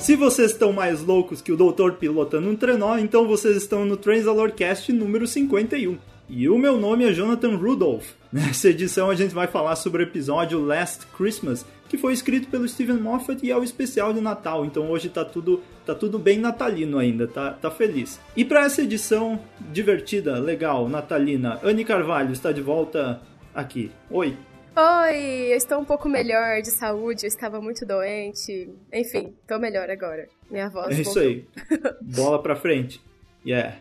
[0.00, 3.98] Se vocês estão mais loucos que o doutor pilotando um trenó, então vocês estão no
[3.98, 5.98] Transalorcast número 51.
[6.26, 8.12] E o meu nome é Jonathan Rudolph.
[8.32, 12.66] Nessa edição a gente vai falar sobre o episódio Last Christmas, que foi escrito pelo
[12.66, 14.64] Steven Moffat e é o especial de Natal.
[14.64, 18.18] Então hoje tá tudo, tá tudo bem natalino ainda, tá, tá feliz.
[18.34, 19.38] E para essa edição
[19.70, 23.20] divertida, legal, natalina, Anne Carvalho está de volta
[23.54, 23.90] aqui.
[24.10, 24.34] Oi.
[24.82, 28.70] Oi, eu estou um pouco melhor de saúde, eu estava muito doente.
[28.90, 30.26] Enfim, tô melhor agora.
[30.50, 30.96] Minha voz.
[30.98, 31.44] É isso aí.
[32.00, 32.98] Bola pra frente.
[33.44, 33.76] Yeah.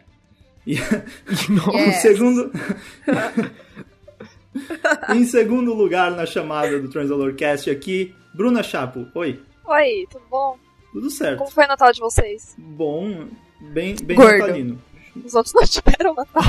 [0.67, 0.73] E,
[1.73, 1.88] Yes.
[1.88, 2.52] em segundo.
[5.16, 9.08] em segundo lugar na chamada do Transalorcast aqui, Bruna Chapo.
[9.16, 9.41] Oi.
[9.66, 10.58] Oi, tudo bom?
[10.91, 11.38] Tudo certo.
[11.38, 12.55] Como foi o Natal de vocês?
[12.58, 13.27] Bom,
[13.72, 14.39] bem, bem Gordo.
[14.39, 14.81] natalino.
[15.23, 16.44] Os outros não tiveram Natal.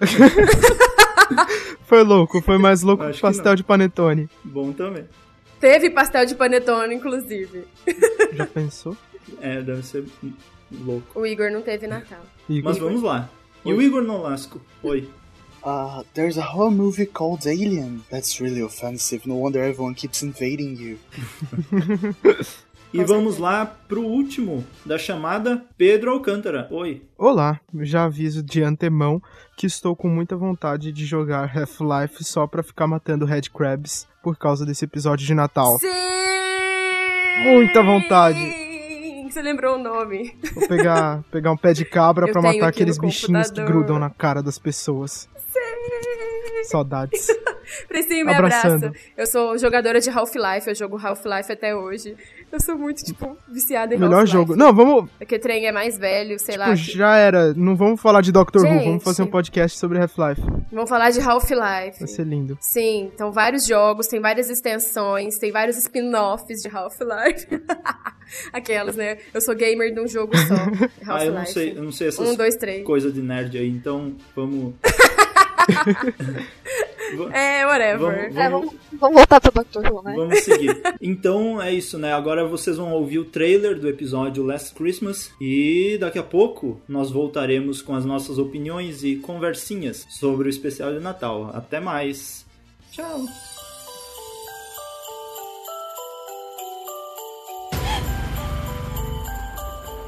[1.84, 3.54] Foi louco, foi mais louco Acho que pastel não.
[3.56, 4.28] de panetone.
[4.44, 5.04] Bom também.
[5.58, 7.64] Teve pastel de panetone, inclusive.
[8.32, 8.96] Já pensou?
[9.40, 10.04] É, deve ser
[10.70, 11.18] louco.
[11.18, 12.20] O Igor não teve Natal.
[12.48, 12.72] Igor?
[12.72, 13.28] Mas vamos lá.
[13.64, 14.60] E o Igor Nolasco?
[14.82, 15.08] Oi.
[15.62, 18.02] Uh, there's a horror movie called Alien.
[18.08, 19.28] That's really offensive.
[19.28, 20.98] No wonder everyone keeps invading you.
[22.92, 23.42] E vamos certeza.
[23.42, 26.66] lá pro último da chamada, Pedro Alcântara.
[26.70, 27.02] Oi.
[27.16, 29.22] Olá, já aviso de antemão
[29.56, 34.36] que estou com muita vontade de jogar Half-Life só pra ficar matando Red Crabs por
[34.36, 35.78] causa desse episódio de Natal.
[35.78, 35.88] Sim!
[37.44, 38.38] Muita vontade.
[39.30, 40.36] Você lembrou o nome.
[40.52, 44.42] Vou pegar, pegar um pé de cabra tenho matar aqueles bichinhos que grudam na cara
[44.42, 45.28] das pessoas.
[46.64, 47.26] Saudades.
[47.86, 48.86] Precinho, me Abraçando.
[48.86, 49.04] abraça.
[49.16, 52.16] Eu sou jogadora de Half-Life, eu jogo Half-Life até hoje.
[52.50, 54.56] Eu sou muito, tipo, viciada em Melhor jogo.
[54.56, 55.08] Não, vamos.
[55.18, 56.74] Porque trem é mais velho, sei lá.
[56.74, 57.54] Tipo, já era.
[57.54, 58.84] Não vamos falar de Doctor Who, Gente.
[58.86, 60.40] vamos fazer um podcast sobre Half-Life.
[60.72, 62.00] Vamos falar de Half-Life.
[62.00, 62.58] Vai ser lindo.
[62.60, 67.46] Sim, então vários jogos, tem várias extensões, tem vários spin-offs de Half-Life.
[68.52, 69.18] Aquelas, né?
[69.32, 70.54] Eu sou gamer de um jogo só.
[71.06, 71.08] Half-Life.
[71.08, 72.84] Ah, eu não sei, eu não sei essas Um, dois, três.
[72.84, 74.74] coisas de nerd aí, então vamos.
[77.32, 77.98] É, whatever.
[77.98, 80.14] Vamos- É, vamos, vamos voltar pro Doctor Who, né?
[80.16, 80.80] Vamos seguir.
[81.00, 82.12] Então é isso, né?
[82.12, 87.10] Agora vocês vão ouvir o trailer do episódio Last Christmas e daqui a pouco nós
[87.10, 91.50] voltaremos com as nossas opiniões e conversinhas sobre o especial de Natal.
[91.52, 92.46] Até mais.
[92.92, 93.24] Tchau.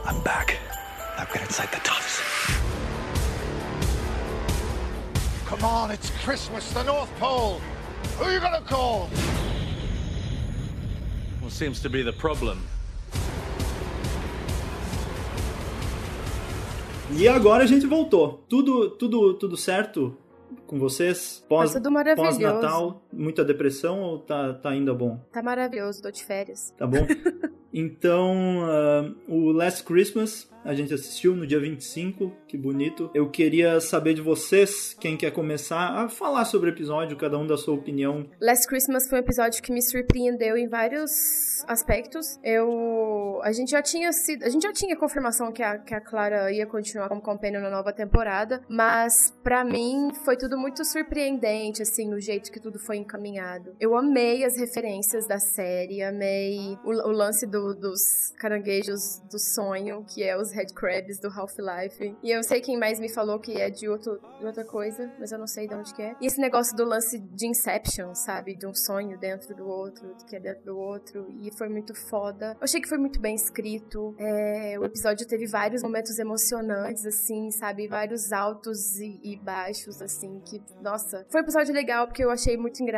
[0.05, 0.57] I'm back.
[1.19, 2.21] I've got inside the tufts.
[5.63, 7.61] Come on, it's Christmas, the North Pole.
[8.19, 9.09] Who are you gonna call?
[11.41, 12.59] What seems to be the problem?
[17.13, 18.43] E agora a gente voltou.
[18.49, 20.17] Tudo, tudo, tudo certo
[20.67, 21.45] com vocês?
[21.49, 22.41] Pós, Tá tudo maravilhoso.
[22.41, 25.19] Pós-Natal, muita depressão ou tá, tá ainda bom?
[25.33, 26.73] Tá maravilhoso, tô de férias.
[26.77, 27.07] Tá bom?
[27.75, 33.11] Então, ah, o Last Christmas a gente assistiu no dia 25, que bonito.
[33.13, 37.47] Eu queria saber de vocês, quem quer começar a falar sobre o episódio, cada um
[37.47, 38.29] da sua opinião.
[38.41, 41.11] Last Christmas foi um episódio que me surpreendeu em vários
[41.67, 42.39] aspectos.
[42.45, 43.41] Eu.
[43.43, 44.45] A gente já tinha sido.
[44.45, 47.71] A gente já tinha confirmação que a, que a Clara ia continuar como companion na
[47.71, 48.63] nova temporada.
[48.69, 49.13] Mas,
[49.43, 53.75] pra mim, foi tudo muito surpreendente, assim, o jeito que tudo foi encaminhado.
[53.81, 60.05] Eu amei as referências da série, amei o, o lance do- dos caranguejos do sonho,
[60.05, 62.17] que é os Red Crabs do Half-Life.
[62.23, 65.33] E eu sei quem mais me falou que é de, outro, de outra coisa, mas
[65.33, 66.15] eu não sei de onde que é.
[66.21, 68.57] E esse negócio do lance de Inception, sabe?
[68.57, 71.27] De um sonho dentro do outro, que é dentro do outro.
[71.43, 72.53] E foi muito foda.
[72.61, 74.15] Eu achei que foi muito bem escrito.
[74.19, 77.89] É, o episódio teve vários momentos emocionantes, assim, sabe?
[77.89, 81.27] Vários altos e, e baixos, assim, que, nossa.
[81.31, 82.92] Foi um episódio legal, porque eu achei muito engraçado.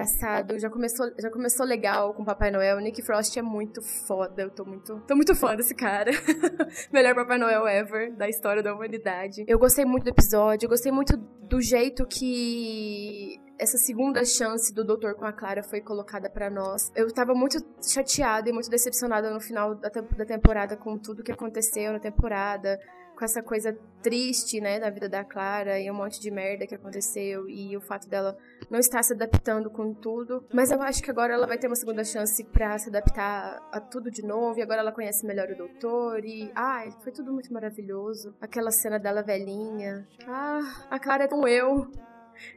[0.59, 2.81] Já começou, já começou legal com Papai Noel.
[2.81, 4.43] Nick Frost é muito foda.
[4.43, 6.11] Eu tô muito, tô muito fã desse cara.
[6.93, 9.45] Melhor Papai Noel ever da história da humanidade.
[9.47, 14.85] Eu gostei muito do episódio, eu gostei muito do jeito que essa segunda chance do
[14.85, 16.91] doutor com a Clara foi colocada pra nós.
[16.95, 21.33] Eu tava muito chateada e muito decepcionada no final da, da temporada com tudo que
[21.33, 22.79] aconteceu na temporada,
[23.17, 26.75] com essa coisa triste, né, da vida da Clara e um monte de merda que
[26.75, 28.37] aconteceu e o fato dela
[28.71, 30.45] não estar se adaptando com tudo.
[30.53, 33.81] Mas eu acho que agora ela vai ter uma segunda chance pra se adaptar a
[33.81, 37.53] tudo de novo e agora ela conhece melhor o doutor e ai, foi tudo muito
[37.53, 38.35] maravilhoso.
[38.41, 40.07] Aquela cena dela velhinha.
[40.27, 41.91] Ah, a Clara é como eu.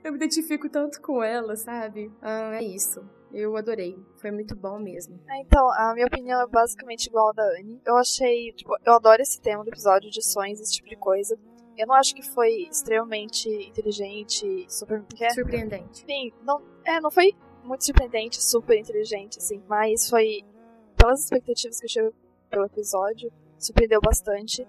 [0.04, 2.12] Eu me identifico tanto com ela, sabe?
[2.21, 3.07] Ah, é isso.
[3.31, 3.97] Eu adorei.
[4.15, 5.19] Foi muito bom mesmo.
[5.29, 7.81] É, Então, a minha opinião é basicamente igual a da Anne.
[7.85, 11.38] Eu achei, tipo, eu adoro esse tema do episódio de sonhos, esse tipo de coisa.
[11.77, 15.06] Eu não acho que foi extremamente inteligente, super.
[15.21, 15.29] é?
[15.29, 16.03] Surpreendente.
[16.03, 17.33] Enfim, não, é, não foi
[17.63, 20.44] muito surpreendente, super inteligente, assim, mas foi
[20.95, 22.13] pelas expectativas que eu tinha
[22.50, 24.65] pelo episódio, surpreendeu bastante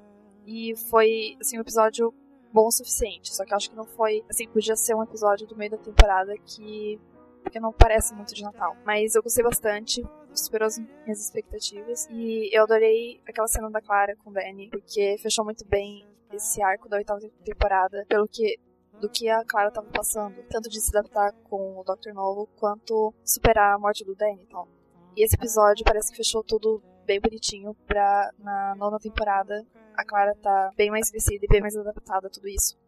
[0.46, 2.12] e foi assim um episódio
[2.52, 3.34] bom o suficiente.
[3.34, 5.78] Só que eu acho que não foi, assim, podia ser um episódio do meio da
[5.78, 7.00] temporada que
[7.42, 8.76] porque não parece muito de Natal.
[8.84, 12.06] Mas eu gostei bastante, superou as minhas expectativas.
[12.10, 16.62] E eu adorei aquela cena da Clara com o Danny, porque fechou muito bem esse
[16.62, 18.58] arco da oitava temporada, pelo que
[19.00, 22.12] do que a Clara estava passando, tanto de se adaptar com o Dr.
[22.12, 24.68] Novo, quanto superar a morte do Danny e tal.
[25.16, 29.64] E esse episódio parece que fechou tudo bem bonitinho pra na nona temporada
[29.98, 32.78] a Clara tá bem mais crescida e bem mais adaptada a tudo isso.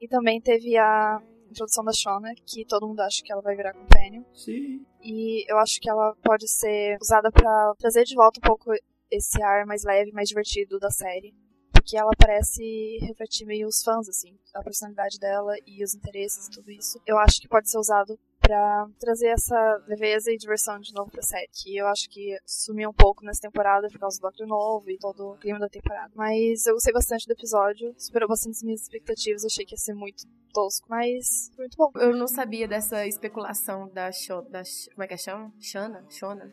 [0.00, 1.20] E também teve a
[1.52, 4.24] introdução da Shona, que todo mundo acha que ela vai virar companion.
[4.34, 4.84] Sim.
[5.02, 8.72] E eu acho que ela pode ser usada para trazer de volta um pouco
[9.10, 11.34] esse ar mais leve, mais divertido da série.
[11.72, 16.50] Porque ela parece refletir meio os fãs, assim, a personalidade dela e os interesses e
[16.50, 17.00] tudo isso.
[17.06, 18.18] Eu acho que pode ser usado
[18.52, 22.90] para trazer essa leveza e diversão de novo pra série, que eu acho que sumiu
[22.90, 26.12] um pouco nessa temporada por causa do Doctor Novo e todo o clima da temporada.
[26.14, 29.94] Mas eu gostei bastante do episódio, superou bastante as minhas expectativas, achei que ia ser
[29.94, 31.90] muito tosco, mas foi muito bom.
[31.94, 34.62] Eu não sabia dessa especulação da, Sho, da
[34.92, 35.50] como é que é chama?
[35.58, 36.04] Shana?
[36.10, 36.50] Shona?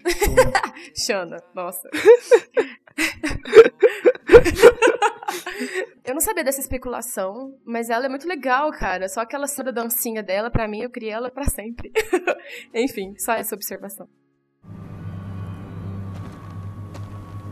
[0.96, 1.90] Shana, nossa.
[6.09, 9.07] Eu não sabia dessa especulação, mas ela é muito legal, cara.
[9.07, 11.91] Só aquela cena da dancinha dela, pra mim, eu queria ela pra sempre.
[12.73, 14.09] Enfim, só essa observação.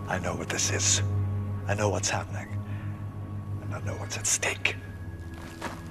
[0.10, 1.04] I know what this is.
[1.70, 2.48] I know what's happening.
[3.62, 4.76] And I know what's at stake.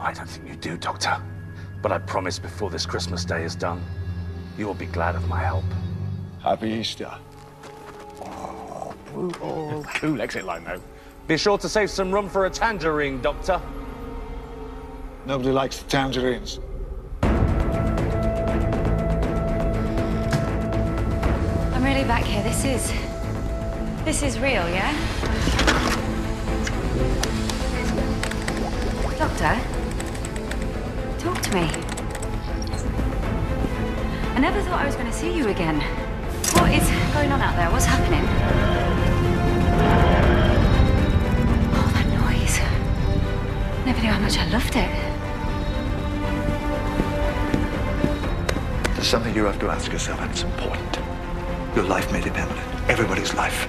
[0.00, 1.22] I don't think you do, Doctor.
[1.80, 3.80] But I promise before this Christmas day is done,
[4.58, 5.64] you will be glad of my help.
[6.42, 7.12] Happy Easter.
[8.22, 8.92] Oh,
[9.40, 10.82] oh, cool exit line though.
[11.26, 13.61] Be sure to save some room for a tangerine, Doctor.
[15.26, 16.61] Nobody likes the tangerines.
[21.75, 22.44] I'm really back here.
[22.44, 22.93] This is.
[24.05, 24.93] This is real, yeah?
[29.19, 29.58] Doctor?
[31.19, 31.69] Talk to me.
[34.32, 35.81] I never thought I was going to see you again.
[36.52, 37.69] What is going on out there?
[37.72, 39.06] What's happening?
[43.86, 44.90] Never knew how much I loved it.
[48.94, 50.98] There's something you have to ask yourself, and it's important.
[51.76, 52.90] Your life may depend on it.
[52.90, 53.68] Everybody's life.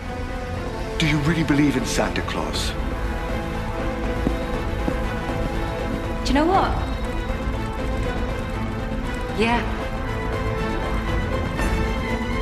[0.98, 2.72] Do you really believe in Santa Claus?
[6.26, 6.72] Do you know what?
[9.38, 9.62] Yeah.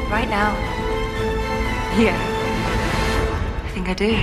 [0.10, 0.56] Right now.
[2.00, 2.18] Yeah.
[3.66, 4.16] I think I do.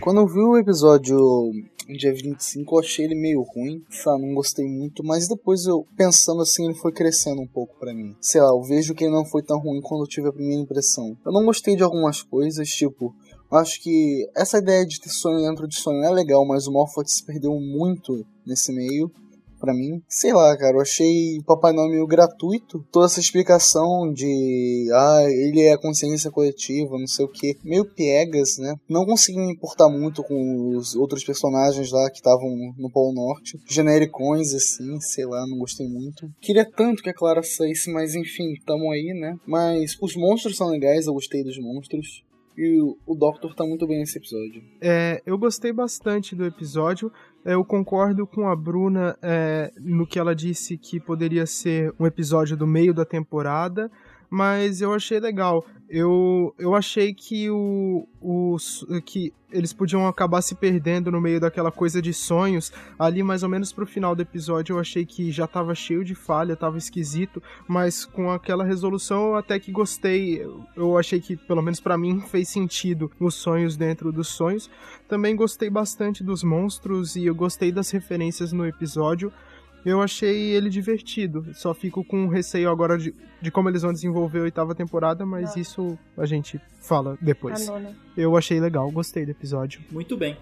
[0.00, 1.52] Quando eu vi o episódio
[1.88, 4.26] no dia 25, eu achei ele meio ruim, sabe?
[4.26, 8.14] Não gostei muito, mas depois eu, pensando assim, ele foi crescendo um pouco pra mim.
[8.20, 10.62] Sei lá, eu vejo que ele não foi tão ruim quando eu tive a primeira
[10.62, 11.16] impressão.
[11.24, 13.14] Eu não gostei de algumas coisas, tipo,
[13.50, 17.10] acho que essa ideia de ter sonho dentro de sonho é legal, mas o Moffat
[17.10, 19.10] se perdeu muito nesse meio.
[19.58, 22.84] Pra mim, sei lá, cara, eu achei Papai Noel gratuito.
[22.92, 27.84] Toda essa explicação de, ah, ele é a consciência coletiva, não sei o que, meio
[27.84, 28.76] piegas, né?
[28.88, 33.58] Não consegui me importar muito com os outros personagens lá que estavam no Polo Norte.
[33.66, 36.30] Genericões, assim, sei lá, não gostei muito.
[36.40, 39.36] Queria tanto que a Clara saísse, mas enfim, tamo aí, né?
[39.46, 42.22] Mas os monstros são legais, eu gostei dos monstros.
[42.58, 44.60] E o Doctor tá muito bem nesse episódio.
[44.80, 47.12] É, eu gostei bastante do episódio.
[47.44, 52.56] Eu concordo com a Bruna é, no que ela disse que poderia ser um episódio
[52.56, 53.90] do meio da temporada,
[54.30, 55.64] mas eu achei legal.
[55.88, 58.56] Eu, eu achei que o, o
[59.02, 62.70] que eles podiam acabar se perdendo no meio daquela coisa de sonhos.
[62.98, 66.14] Ali, mais ou menos pro final do episódio, eu achei que já tava cheio de
[66.14, 70.46] falha, tava esquisito, mas com aquela resolução eu até que gostei.
[70.76, 74.70] Eu achei que, pelo menos para mim, fez sentido os sonhos dentro dos sonhos.
[75.08, 79.32] Também gostei bastante dos monstros e eu gostei das referências no episódio.
[79.84, 81.46] Eu achei ele divertido.
[81.54, 85.56] Só fico com receio agora de, de como eles vão desenvolver a oitava temporada, mas
[85.56, 85.60] Ah.
[85.60, 87.70] isso a gente fala depois.
[88.16, 89.80] Eu achei legal, gostei do episódio.
[89.90, 90.36] Muito bem.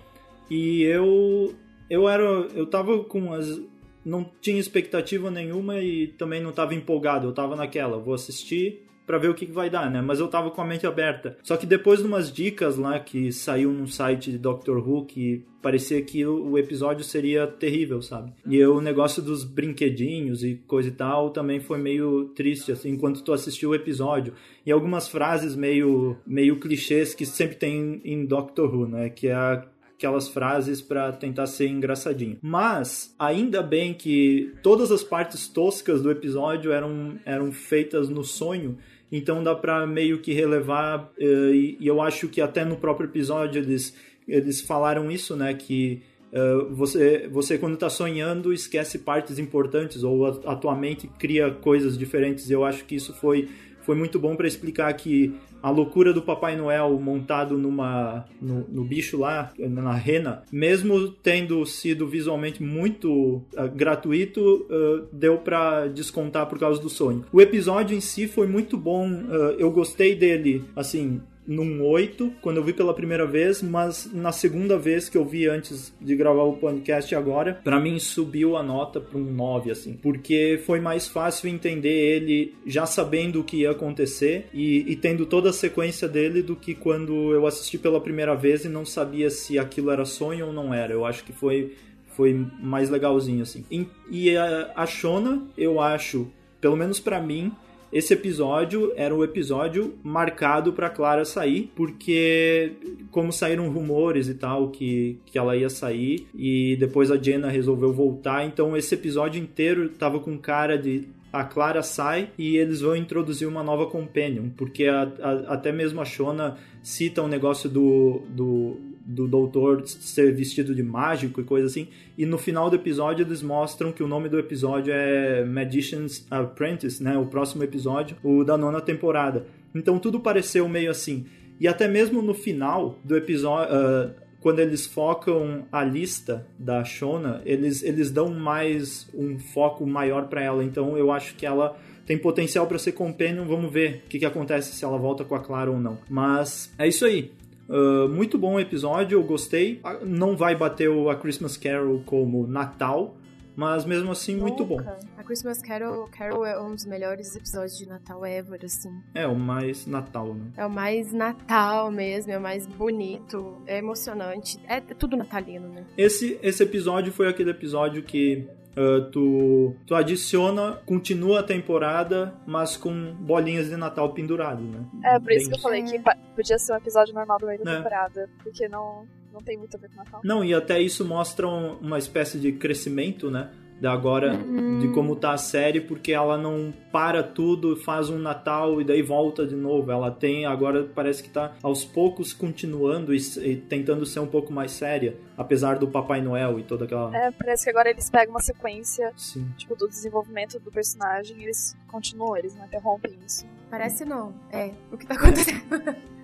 [0.50, 1.54] E eu
[1.90, 3.60] eu era eu tava com as
[4.04, 7.26] não tinha expectativa nenhuma e também não tava empolgado.
[7.26, 10.02] Eu tava naquela, vou assistir pra ver o que, que vai dar, né?
[10.02, 11.38] Mas eu tava com a mente aberta.
[11.42, 15.44] Só que depois de umas dicas lá que saiu num site de Doctor Who que
[15.62, 18.32] parecia que o, o episódio seria terrível, sabe?
[18.46, 22.90] E eu, o negócio dos brinquedinhos e coisa e tal também foi meio triste, assim,
[22.90, 24.34] enquanto tu assistiu o episódio.
[24.64, 29.08] E algumas frases meio, meio clichês que sempre tem em Doctor Who, né?
[29.08, 29.64] Que é a
[29.96, 32.38] aquelas frases para tentar ser engraçadinho.
[32.42, 38.76] Mas ainda bem que todas as partes toscas do episódio eram, eram feitas no sonho
[39.10, 43.62] então dá pra meio que relevar, uh, e, eu acho que até no próprio episódio
[43.62, 43.94] eles,
[44.26, 50.26] eles falaram isso, né, que uh, você, você quando tá sonhando esquece partes importantes, ou
[50.26, 53.48] a, mente cria coisas diferentes, eu acho que isso foi
[53.86, 58.84] foi muito bom para explicar que a loucura do Papai Noel montado numa no, no,
[58.84, 66.46] bicho lá, na rena, mesmo tendo sido visualmente muito uh, gratuito, uh, deu para descontar
[66.46, 67.24] por causa do sonho.
[67.32, 72.58] O episódio em si foi muito bom, uh, eu gostei dele, assim, num 8 quando
[72.58, 76.42] eu vi pela primeira vez, mas na segunda vez que eu vi antes de gravar
[76.42, 81.06] o podcast agora, para mim subiu a nota para um 9 assim, porque foi mais
[81.06, 86.08] fácil entender ele já sabendo o que ia acontecer e, e tendo toda a sequência
[86.08, 90.04] dele do que quando eu assisti pela primeira vez e não sabia se aquilo era
[90.04, 90.92] sonho ou não era.
[90.92, 91.72] Eu acho que foi
[92.16, 93.64] foi mais legalzinho assim.
[93.70, 96.26] E, e a, a Shona, eu acho,
[96.60, 97.52] pelo menos para mim,
[97.92, 102.72] esse episódio era o episódio marcado para Clara sair, porque
[103.10, 107.92] como saíram rumores e tal que, que ela ia sair e depois a Jenna resolveu
[107.92, 112.96] voltar, então esse episódio inteiro tava com cara de a Clara sai e eles vão
[112.96, 118.22] introduzir uma nova companion, porque a, a, até mesmo a Shona cita um negócio do,
[118.28, 121.88] do do doutor ser vestido de mágico e coisa assim.
[122.18, 127.02] E no final do episódio eles mostram que o nome do episódio é Magician's Apprentice,
[127.02, 127.16] né?
[127.16, 129.46] O próximo episódio, o da nona temporada.
[129.72, 131.24] Então tudo pareceu meio assim.
[131.60, 134.10] E até mesmo no final do episódio, uh,
[134.40, 140.42] quando eles focam a lista da Shona, eles, eles dão mais um foco maior para
[140.42, 140.64] ela.
[140.64, 143.46] Então eu acho que ela tem potencial para ser companion.
[143.46, 145.98] Vamos ver o que, que acontece se ela volta com a Clara ou não.
[146.08, 147.32] Mas é isso aí.
[147.68, 149.80] Uh, muito bom episódio, eu gostei.
[149.82, 153.16] Ah, não vai bater o A Christmas Carol como Natal,
[153.56, 154.46] mas mesmo assim, Nunca.
[154.46, 154.80] muito bom.
[155.16, 158.90] A Christmas Carol, Carol é um dos melhores episódios de Natal ever, assim.
[159.14, 160.52] É, o mais Natal, né?
[160.56, 164.58] É o mais Natal mesmo, é o mais bonito, é emocionante.
[164.68, 165.84] É tudo natalino, né?
[165.96, 168.46] Esse, esse episódio foi aquele episódio que
[168.76, 174.84] Uh, tu, tu adiciona, continua a temporada, mas com bolinhas de Natal pendurado, né?
[175.02, 175.50] É, por isso Bem...
[175.50, 175.98] que eu falei que
[176.34, 177.76] podia ser um episódio normal do meio da é.
[177.76, 180.20] temporada, porque não, não tem muito a ver com Natal.
[180.22, 183.50] Não, e até isso mostra uma espécie de crescimento, né?
[183.80, 184.78] Da agora uhum.
[184.78, 189.02] de como tá a série, porque ela não para tudo, faz um Natal e daí
[189.02, 189.90] volta de novo.
[189.90, 194.52] Ela tem agora parece que tá aos poucos continuando e, e, tentando ser um pouco
[194.52, 198.34] mais séria, apesar do Papai Noel e toda aquela É, parece que agora eles pegam
[198.34, 199.46] uma sequência, Sim.
[199.56, 203.46] tipo do desenvolvimento do personagem, e eles continuam, eles não interrompem isso.
[203.70, 204.32] Parece não.
[204.50, 206.15] É, o que tá acontecendo.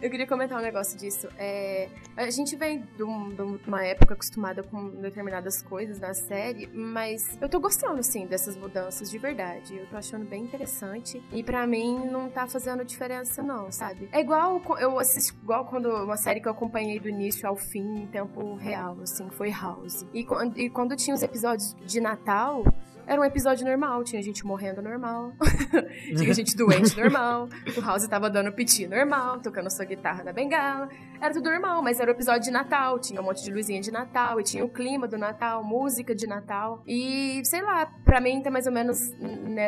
[0.00, 1.28] Eu queria comentar um negócio disso.
[1.36, 6.66] É, a gente vem de, um, de, uma época acostumada com determinadas coisas na série,
[6.68, 9.76] mas eu tô gostando, assim, dessas mudanças de verdade.
[9.76, 11.22] Eu tô achando bem interessante.
[11.32, 14.08] E para mim não tá fazendo diferença, não, sabe?
[14.12, 18.02] É igual eu assisti, igual quando uma série que eu acompanhei do início ao fim
[18.02, 20.06] em tempo real, assim, foi House.
[20.14, 20.26] E,
[20.56, 22.64] e quando tinha os episódios de Natal,
[23.06, 25.32] era um episódio normal, tinha gente morrendo normal,
[26.16, 30.88] tinha gente doente normal, o House tava dando piti normal, tocando sua guitarra na bengala.
[31.20, 33.80] Era tudo normal, mas era o um episódio de Natal, tinha um monte de luzinha
[33.80, 36.82] de Natal, e tinha o clima do Natal, música de Natal.
[36.86, 38.98] E, sei lá, pra mim tá mais ou menos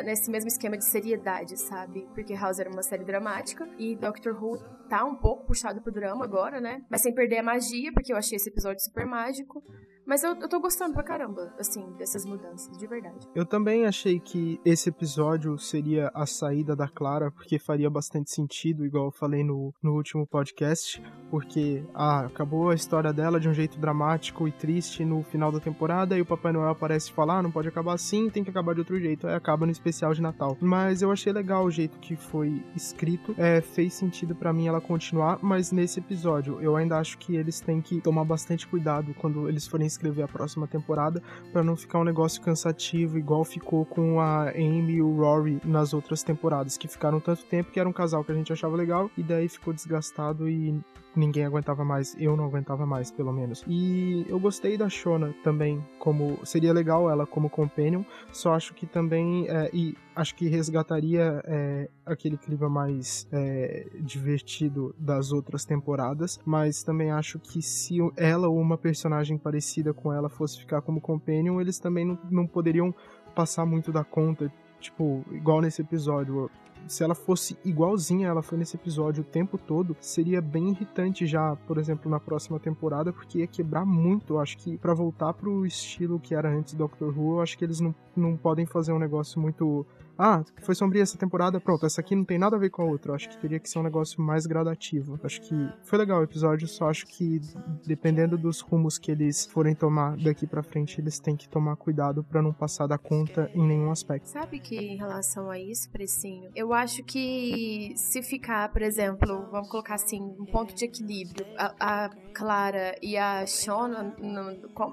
[0.05, 2.09] nesse mesmo esquema de seriedade, sabe?
[2.15, 4.59] Porque House era uma série dramática e Doctor Who
[4.89, 6.83] tá um pouco puxado pro drama agora, né?
[6.91, 9.63] Mas sem perder a magia, porque eu achei esse episódio super mágico.
[10.07, 13.29] Mas eu, eu tô gostando pra caramba, assim, dessas mudanças, de verdade.
[13.35, 18.85] Eu também achei que esse episódio seria a saída da Clara, porque faria bastante sentido,
[18.85, 23.55] igual eu falei no, no último podcast, porque ah, acabou a história dela de um
[23.55, 27.43] jeito dramático e triste no final da temporada, e o Papai Noel aparece falar, ah,
[27.43, 30.21] não pode acabar assim, tem que acabar de outro jeito, aí acaba no especial de
[30.21, 30.57] Natal.
[30.61, 34.81] Mas eu achei legal o jeito que foi escrito, é, fez sentido para mim ela
[34.81, 39.49] continuar, mas nesse episódio eu ainda acho que eles têm que tomar bastante cuidado quando
[39.49, 41.23] eles forem escrever a próxima temporada
[41.53, 45.95] para não ficar um negócio cansativo igual ficou com a Amy e o Rory nas
[45.95, 49.11] outras temporadas, que ficaram tanto tempo que era um casal que a gente achava legal
[49.17, 50.81] e daí ficou desgastado e
[51.15, 53.65] ninguém aguentava mais, eu não aguentava mais, pelo menos.
[53.67, 58.03] E eu gostei da Shona também, como seria legal ela como companion,
[58.33, 64.95] só acho que também é, e acho que resgataria é, aquele clima mais é, divertido
[64.99, 70.29] das outras temporadas, mas também acho que se ela ou uma personagem parecida com ela
[70.29, 72.95] fosse ficar como companion, eles também não, não poderiam
[73.35, 76.51] passar muito da conta, tipo, igual nesse episódio
[76.89, 81.57] se ela fosse igualzinha ela foi nesse episódio o tempo todo, seria bem irritante já,
[81.67, 84.35] por exemplo, na próxima temporada, porque ia quebrar muito.
[84.35, 87.57] Eu acho que para voltar pro estilo que era antes do Doctor Who, eu acho
[87.57, 89.87] que eles não, não podem fazer um negócio muito
[90.19, 92.85] ah, foi sombria essa temporada, pronto, essa aqui não tem nada a ver com a
[92.85, 93.11] outra.
[93.11, 95.15] Eu acho que teria que ser um negócio mais gradativo.
[95.15, 97.41] Eu acho que foi legal o episódio, só acho que
[97.87, 102.23] dependendo dos rumos que eles forem tomar daqui para frente, eles têm que tomar cuidado
[102.25, 104.29] para não passar da conta em nenhum aspecto.
[104.29, 109.69] Sabe que em relação a isso, Precinho, eu acho que se ficar, por exemplo, vamos
[109.69, 114.15] colocar assim, um ponto de equilíbrio, a, a Clara e a Shona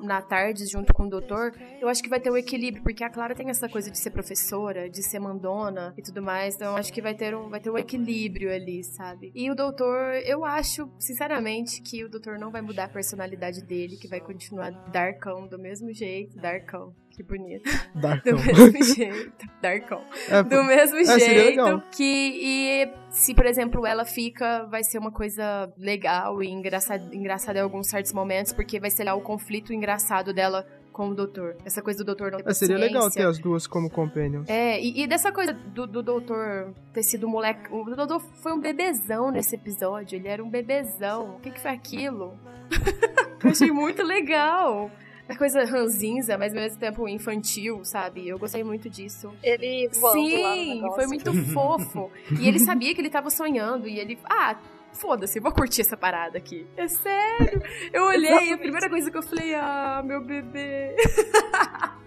[0.02, 3.10] na tarde junto com o doutor, eu acho que vai ter um equilíbrio, porque a
[3.10, 6.56] Clara tem essa coisa de ser professora, de ser mandona e tudo mais.
[6.56, 9.32] Então acho que vai ter um, vai ter um equilíbrio ali, sabe?
[9.36, 13.98] E o doutor, eu acho, sinceramente, que o doutor não vai mudar a personalidade dele,
[13.98, 16.94] que vai continuar darkão do mesmo jeito, darkão.
[17.20, 17.70] Que bonito.
[17.94, 18.38] Darkão.
[18.38, 19.46] Do mesmo jeito.
[19.62, 20.02] Darkão.
[20.30, 22.04] É, do mesmo é, jeito que.
[22.06, 27.62] E se, por exemplo, ela fica, vai ser uma coisa legal e engraçada, engraçada em
[27.62, 31.56] alguns certos momentos, porque vai ser lá o conflito engraçado dela com o doutor.
[31.66, 34.48] Essa coisa do doutor não ter é, Seria legal ter as duas como companions.
[34.50, 37.72] É, e, e dessa coisa do, do, doutor ter sido um moleque.
[37.72, 40.16] O doutor foi um bebezão nesse episódio.
[40.16, 41.36] Ele era um bebezão.
[41.36, 42.38] O que, que foi aquilo?
[43.44, 44.92] Eu achei muito legal.
[45.28, 48.28] A coisa ranzinza, mas ao mesmo tempo infantil, sabe?
[48.28, 49.32] Eu gostei muito disso.
[49.44, 52.10] Ele Sim, foi muito fofo.
[52.40, 53.88] E ele sabia que ele tava sonhando.
[53.88, 54.18] E ele.
[54.26, 54.58] Ah,
[54.94, 56.68] foda-se, vou curtir essa parada aqui.
[56.76, 57.62] É sério.
[57.94, 60.96] Eu olhei, a primeira coisa que eu falei, ah, meu bebê.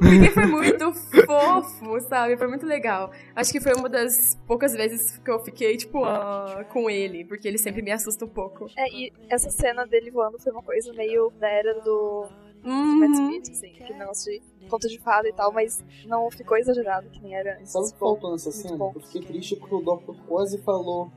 [0.00, 2.36] Porque foi muito fofo, sabe?
[2.36, 3.10] Foi muito legal.
[3.34, 7.48] Acho que foi uma das poucas vezes que eu fiquei, tipo, ah, com ele, porque
[7.48, 8.66] ele sempre me assusta um pouco.
[8.76, 12.28] É, e essa cena dele voando foi uma coisa meio da era do.
[12.64, 13.12] Uhum.
[13.12, 17.20] Smith, assim, aquele negócio de conto de fada e tal, mas não ficou exagerado que
[17.20, 17.70] nem era antes.
[17.70, 18.76] Sabe o que faltou nessa cena?
[18.76, 18.92] Bom.
[18.94, 20.14] Eu fiquei triste porque o Dr.
[20.26, 21.12] quase falou.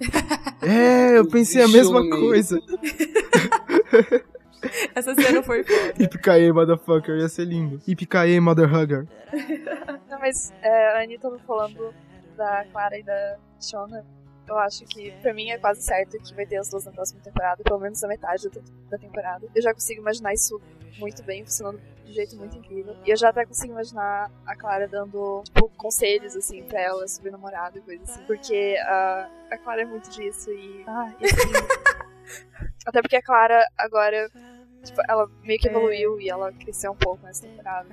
[0.62, 2.58] É, eu pensei a mesma coisa.
[4.94, 5.94] Essa cena foi foda.
[6.02, 7.80] Ipicaê, motherfucker, ia ser lindo.
[7.86, 9.06] Ipicaê, motherhugger.
[10.08, 11.94] Não, mas é, a Anitta falando
[12.36, 14.04] da Clara e da Shona,
[14.48, 17.20] eu acho que pra mim é quase certo que vai ter as duas na próxima
[17.20, 19.46] temporada, pelo menos a metade da, da temporada.
[19.54, 20.60] Eu já consigo imaginar isso
[20.98, 22.96] muito bem, funcionando de um jeito muito incrível.
[23.04, 27.30] E eu já até consigo imaginar a Clara dando, tipo, conselhos, assim, pra ela sobre
[27.30, 28.22] namorado e coisa assim.
[28.24, 30.84] Porque a, a Clara é muito disso e.
[30.86, 32.04] Ah, e assim,
[32.86, 34.30] até porque a Clara agora,
[34.82, 36.22] tipo, ela meio que evoluiu é.
[36.22, 37.88] e ela cresceu um pouco nessa temporada.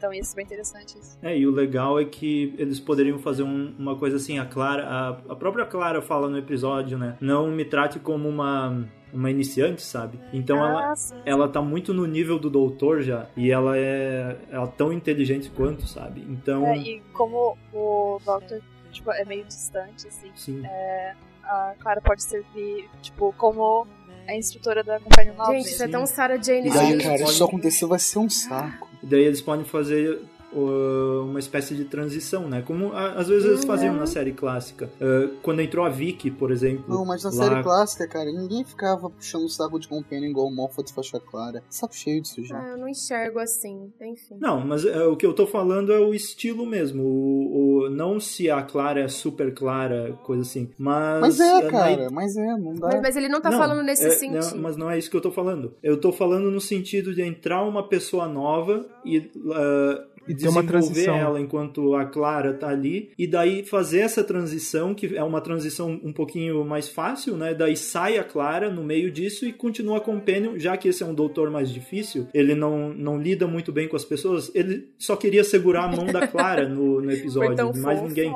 [0.00, 0.98] Então isso é bem interessante.
[0.98, 1.18] Isso.
[1.22, 4.86] É, e o legal é que eles poderiam fazer um, uma coisa assim, a Clara,
[4.86, 7.18] a, a própria Clara fala no episódio, né?
[7.20, 10.18] Não me trate como uma uma iniciante, sabe?
[10.32, 11.20] Então ah, ela, sim.
[11.26, 13.26] ela tá muito no nível do doutor já.
[13.36, 16.24] E ela é ela é tão inteligente quanto, sabe?
[16.26, 16.66] Então.
[16.66, 20.30] É, e como o Doctor tipo, é meio distante, assim.
[20.34, 20.64] Sim.
[20.64, 23.86] É, a Clara pode servir, tipo, como
[24.26, 25.52] a instrutora da companhia nova.
[25.52, 28.30] Gente, isso é tão Sarah Jane E daí, cara, se isso acontecer vai ser um
[28.30, 28.89] saco.
[29.02, 30.20] E daí eles podem fazer
[30.52, 32.62] uma espécie de transição, né?
[32.62, 34.90] Como às vezes eles faziam na série clássica.
[35.00, 36.84] Uh, quando entrou a Vicky, por exemplo.
[36.88, 37.36] Não, mas na lá...
[37.36, 41.62] série clássica, cara, ninguém ficava puxando o saco de Companion igual o Moffat faixa clara.
[41.68, 42.58] Saco cheio disso já.
[42.58, 44.36] Ah, eu não enxergo assim, enfim.
[44.40, 47.02] Não, mas uh, o que eu tô falando é o estilo mesmo.
[47.02, 50.70] O, o, não se a Clara é super clara, coisa assim.
[50.78, 51.20] Mas.
[51.20, 52.88] Mas é, cara, mas é, não dá.
[52.88, 54.54] Mas, mas ele não tá não, falando nesse é, sentido.
[54.54, 55.74] Não, mas não é isso que eu tô falando.
[55.82, 59.18] Eu tô falando no sentido de entrar uma pessoa nova e.
[59.18, 65.16] Uh, e desenvolver ela enquanto a Clara tá ali e daí fazer essa transição que
[65.16, 67.54] é uma transição um pouquinho mais fácil, né?
[67.54, 71.06] Daí sai a Clara no meio disso e continua a Companion, já que esse é
[71.06, 75.16] um doutor mais difícil, ele não, não lida muito bem com as pessoas, ele só
[75.16, 78.32] queria segurar a mão da Clara no, no episódio, mais ninguém.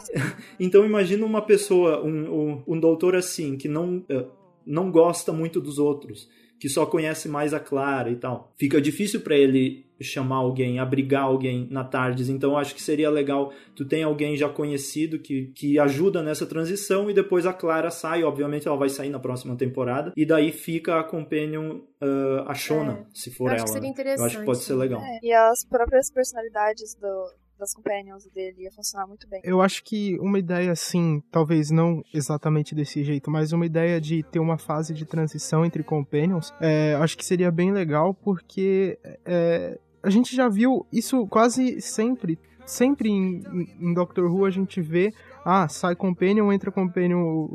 [0.58, 4.26] então imagina uma pessoa, um, um, um doutor assim, que não, uh,
[4.64, 8.52] não gosta muito dos outros que só conhece mais a Clara e tal.
[8.56, 12.28] Fica difícil para ele chamar alguém, abrigar alguém na Tardes.
[12.28, 17.10] Então acho que seria legal tu tem alguém já conhecido que, que ajuda nessa transição
[17.10, 21.00] e depois a Clara sai, obviamente ela vai sair na próxima temporada e daí fica
[21.00, 23.04] a companion uh, a Shona, é.
[23.14, 23.56] se for eu ela.
[23.56, 24.20] Acho que seria interessante.
[24.20, 25.00] Eu acho que pode ser legal.
[25.00, 25.18] É.
[25.22, 29.40] E as próprias personalidades do, das companions dele ia funcionar muito bem.
[29.44, 34.22] Eu acho que uma ideia assim, talvez não exatamente desse jeito, mas uma ideia de
[34.22, 39.78] ter uma fase de transição entre companions, é, acho que seria bem legal porque é,
[40.02, 42.38] a gente já viu isso quase sempre.
[42.64, 43.44] Sempre em,
[43.80, 45.14] em Doctor Who a gente vê,
[45.44, 47.48] ah, sai Companion, entra Companion,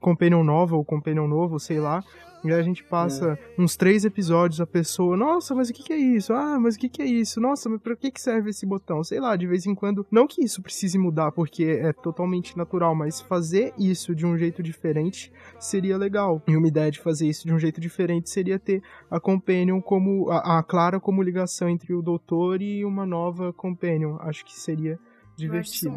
[0.00, 2.02] companion nova ou companion novo, sei lá.
[2.44, 3.60] E aí a gente passa é.
[3.60, 6.32] uns três episódios, a pessoa, nossa, mas o que, que é isso?
[6.32, 7.40] Ah, mas o que, que é isso?
[7.40, 9.04] Nossa, mas pra que, que serve esse botão?
[9.04, 10.06] Sei lá, de vez em quando.
[10.10, 14.62] Não que isso precise mudar, porque é totalmente natural, mas fazer isso de um jeito
[14.62, 16.42] diferente seria legal.
[16.48, 20.30] E uma ideia de fazer isso de um jeito diferente seria ter a Companion como.
[20.30, 24.16] a, a Clara como ligação entre o doutor e uma nova Companion.
[24.20, 24.98] Acho que seria
[25.36, 25.96] divertido.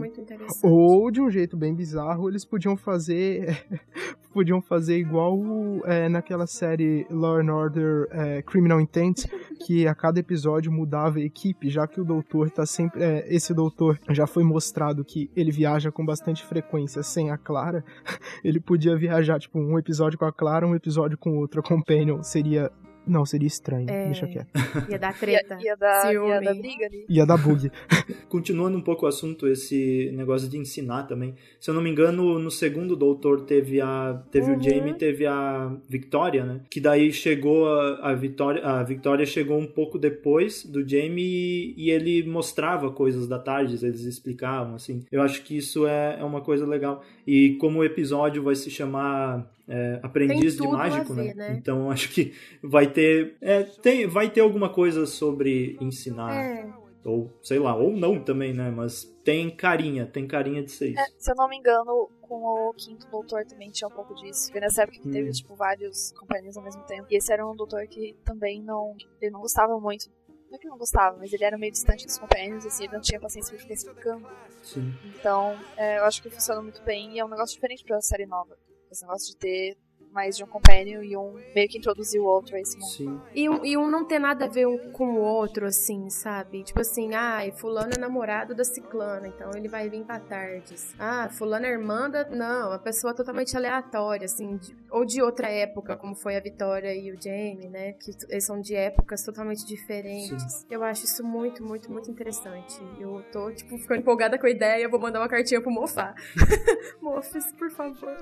[0.63, 3.65] Ou de um jeito bem bizarro, eles podiam fazer
[4.33, 5.39] podiam fazer igual
[5.85, 9.25] é, naquela série Law and Order é, Criminal Intent,
[9.65, 13.53] que a cada episódio mudava a equipe, já que o doutor tá sempre é, esse
[13.53, 17.83] doutor já foi mostrado que ele viaja com bastante frequência sem a Clara,
[18.43, 22.69] ele podia viajar tipo um episódio com a Clara, um episódio com outra companion, seria
[23.07, 23.89] não, seria estranho.
[23.89, 24.49] É, Deixa quieto.
[24.89, 25.55] Ia dar treta.
[25.55, 27.05] Ia, ia, dar, ia dar briga ali.
[27.07, 27.71] Ia dar bug.
[28.29, 31.35] Continuando um pouco o assunto, esse negócio de ensinar também.
[31.59, 34.57] Se eu não me engano, no segundo Doutor teve a teve uhum.
[34.57, 36.61] o Jamie teve a Victoria, né?
[36.69, 38.65] Que daí chegou a, a Victoria.
[38.65, 43.83] A Victoria chegou um pouco depois do Jamie e, e ele mostrava coisas da tarde,
[43.85, 45.05] eles explicavam, assim.
[45.11, 47.03] Eu acho que isso é, é uma coisa legal.
[47.25, 51.23] E como o episódio vai se chamar é, aprendiz de mágico, né?
[51.23, 51.49] ver, né?
[51.49, 51.57] né?
[51.57, 56.35] Então acho que vai ter, é, tem, vai ter alguma coisa sobre ensinar.
[56.35, 56.85] É.
[57.03, 58.71] Ou, sei lá, ou não também, né?
[58.71, 60.99] Mas tem carinha, tem carinha de ser isso.
[60.99, 64.47] É, se eu não me engano, com o quinto doutor também tinha um pouco disso.
[64.47, 65.11] Porque nessa época que hum.
[65.11, 67.05] teve, tipo, vários companheiros ao mesmo tempo.
[67.11, 68.95] E esse era um doutor que também não.
[69.21, 70.09] Ele não gostava muito
[70.49, 73.01] não é que não gostava, mas ele era meio distante dos companheiros, assim, ele não
[73.01, 74.27] tinha paciência pra ficar explicando.
[74.61, 74.93] Sim.
[75.05, 78.25] Então, é, eu acho que funciona muito bem e é um negócio diferente pra série
[78.25, 78.57] nova.
[78.91, 79.77] Esse negócio de ter
[80.15, 82.89] mais de um companion e um meio que introduzir o outro a esse mundo.
[82.89, 83.21] Sim.
[83.35, 86.63] E um, e um não ter nada a ver um com o outro, assim, sabe?
[86.63, 90.95] Tipo assim, ah, fulano é namorado da ciclana, então ele vai vir pra tardes.
[90.97, 92.29] Ah, fulano é irmã da...
[92.29, 94.75] Não, uma pessoa totalmente aleatória, assim, de...
[94.89, 97.93] ou de outra época, como foi a Vitória e o Jamie, né?
[97.93, 100.53] Que eles são de épocas totalmente diferentes.
[100.53, 100.65] Sim.
[100.69, 102.79] Eu acho isso muito, muito, muito interessante.
[102.99, 106.15] Eu tô, tipo, ficando empolgada com a ideia, vou mandar uma cartinha pro Mofá.
[107.01, 108.15] Mofes, por favor.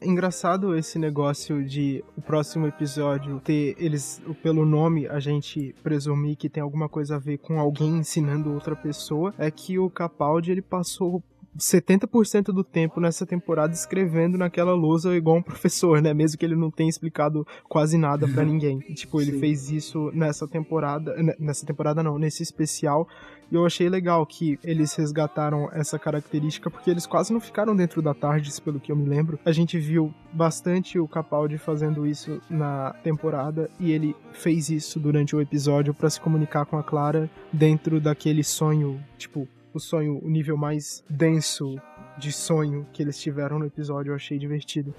[0.00, 6.48] Engraçado esse negócio de o próximo episódio ter eles, pelo nome, a gente presumir que
[6.48, 10.62] tem alguma coisa a ver com alguém ensinando outra pessoa, é que o Capaldi ele
[10.62, 11.22] passou
[11.58, 16.14] 70% do tempo nessa temporada escrevendo naquela lousa igual um professor, né?
[16.14, 18.78] Mesmo que ele não tenha explicado quase nada para ninguém.
[18.94, 19.40] tipo, ele Sim.
[19.40, 23.06] fez isso nessa temporada, nessa temporada não, nesse especial.
[23.50, 28.00] E eu achei legal que eles resgataram essa característica porque eles quase não ficaram dentro
[28.00, 29.38] da Tardes, pelo que eu me lembro.
[29.44, 35.36] A gente viu bastante o Capaldi fazendo isso na temporada e ele fez isso durante
[35.36, 40.28] o episódio para se comunicar com a Clara dentro daquele sonho, tipo, o sonho, o
[40.28, 41.76] nível mais denso
[42.18, 44.10] de sonho que eles tiveram no episódio.
[44.10, 44.94] Eu achei divertido.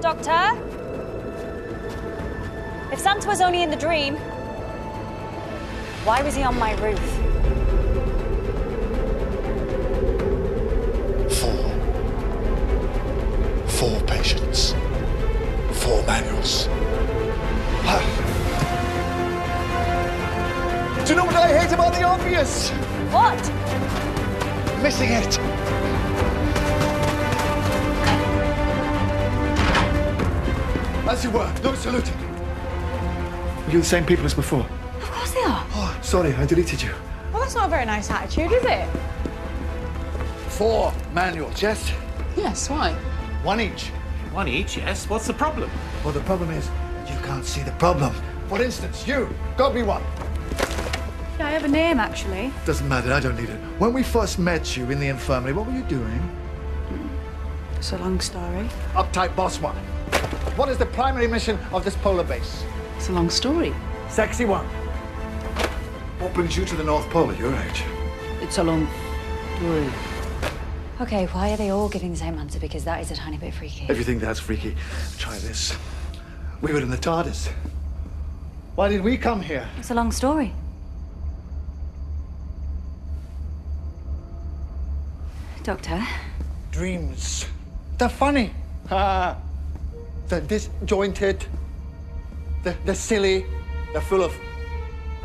[0.00, 0.56] Doctor?
[2.92, 4.16] If Santa was only in the dream,
[6.04, 7.00] why was he on my roof?
[11.28, 11.70] Four.
[13.66, 14.74] Four patients.
[15.72, 16.68] Four manuals.
[21.06, 22.70] Do you know what I hate about the obvious?
[23.12, 23.38] What?
[24.82, 25.38] Missing it.
[31.08, 32.12] As you were, no saluting.
[32.16, 34.66] Are you the same people as before?
[34.96, 35.64] Of course they are.
[35.74, 36.92] Oh, sorry, I deleted you.
[37.32, 38.88] Well, that's not a very nice attitude, is it?
[40.48, 41.92] Four manuals, yes?
[42.36, 42.94] Yes, why?
[43.44, 43.90] One each.
[44.32, 45.08] One each, yes.
[45.08, 45.70] What's the problem?
[46.02, 48.12] Well, the problem is that you can't see the problem.
[48.48, 50.02] For instance, you, got me one.
[51.38, 52.50] Yeah, I have a name, actually.
[52.64, 53.58] Doesn't matter, I don't need it.
[53.78, 56.30] When we first met you in the infirmary, what were you doing?
[57.76, 58.68] It's a long story.
[58.94, 59.76] Uptight boss one.
[60.56, 62.64] What is the primary mission of this polar base?
[62.96, 63.74] It's a long story.
[64.08, 64.64] Sexy one.
[66.18, 67.84] What brings you to the North Pole at your age?
[68.40, 68.88] It's a long
[69.58, 69.88] story.
[71.02, 72.58] Okay, why are they all giving the same answer?
[72.58, 73.84] Because that is a tiny bit freaky.
[73.90, 74.74] If you think that's freaky,
[75.18, 75.76] try this.
[76.62, 77.52] We were in the TARDIS.
[78.76, 79.68] Why did we come here?
[79.76, 80.54] It's a long story.
[85.66, 86.00] Doctor?
[86.70, 87.44] Dreams.
[87.98, 88.52] They're funny.
[88.88, 89.36] Ah,
[90.28, 91.44] they're disjointed.
[92.62, 93.44] They're, they're silly.
[93.90, 94.32] They're full of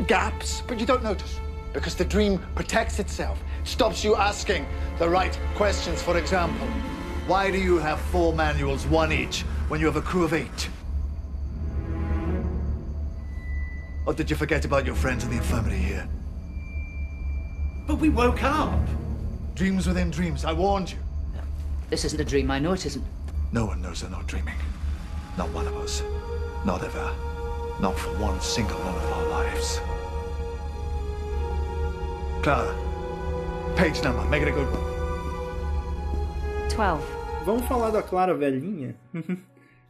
[0.08, 1.39] gaps, but you don't notice
[1.73, 4.65] because the dream protects itself, stops you asking
[4.97, 6.01] the right questions.
[6.01, 6.65] For example,
[7.27, 10.69] why do you have four manuals, one each, when you have a crew of eight?
[14.08, 16.10] Or did you forget about your friends in the infirmary here?
[17.86, 18.80] But we woke up.
[19.62, 20.97] Dreams within dreams, I warned you.
[21.91, 22.50] This isn't a dream.
[22.50, 23.06] I know it isn't.
[23.52, 24.56] No one knows they're not dreaming.
[25.38, 26.02] Not one of us.
[26.65, 27.13] Not ever.
[27.80, 29.80] Not for one single one of our lives.
[32.41, 32.74] Clara,
[33.76, 34.26] page number.
[34.32, 34.82] Make it a good one.
[36.71, 37.04] 12.
[37.45, 38.95] Vamos falar da Clara velhinha?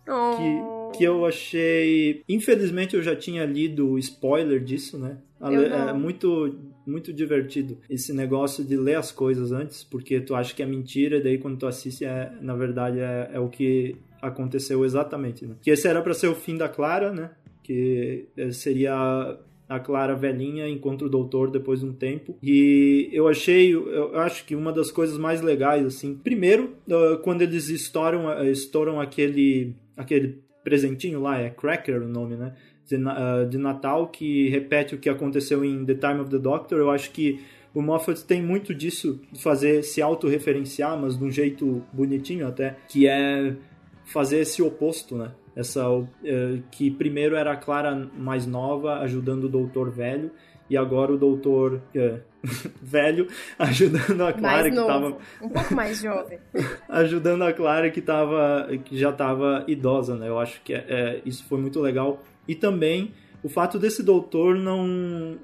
[0.04, 2.26] Que, que eu achei.
[2.28, 5.16] Infelizmente eu já tinha lido o spoiler disso, né?
[5.42, 10.62] É muito, muito divertido esse negócio de ler as coisas antes, porque tu acha que
[10.62, 14.86] é mentira, e daí quando tu assiste, é, na verdade é, é o que aconteceu
[14.86, 15.46] exatamente.
[15.46, 15.56] Né?
[15.62, 17.32] Que esse era para ser o fim da Clara, né?
[17.64, 19.38] Que eh, seria
[19.72, 22.38] a Clara velhinha encontra o doutor depois de um tempo.
[22.44, 27.42] E eu achei, eu acho que uma das coisas mais legais, assim, primeiro, uh, quando
[27.42, 32.54] eles estouram, estouram aquele, aquele presentinho lá, é Cracker o nome, né?
[32.92, 36.80] De, uh, de Natal, que repete o que aconteceu em The Time of the Doctor.
[36.80, 37.40] Eu acho que
[37.74, 42.76] o Moffat tem muito disso, de fazer se autorreferenciar, mas de um jeito bonitinho até,
[42.88, 43.56] que é
[44.04, 45.32] fazer esse oposto, né?
[45.56, 45.84] Essa,
[46.24, 50.32] eh, que primeiro era a Clara mais nova ajudando o doutor velho
[50.70, 52.20] e agora o doutor eh,
[52.82, 53.28] velho
[53.60, 54.88] ajudando a Clara mais que novo.
[54.88, 56.40] tava Um pouco mais jovem.
[56.88, 60.30] ajudando a Clara que tava que já estava idosa, né?
[60.30, 64.56] Eu acho que é, é, isso foi muito legal e também o fato desse doutor
[64.56, 64.88] não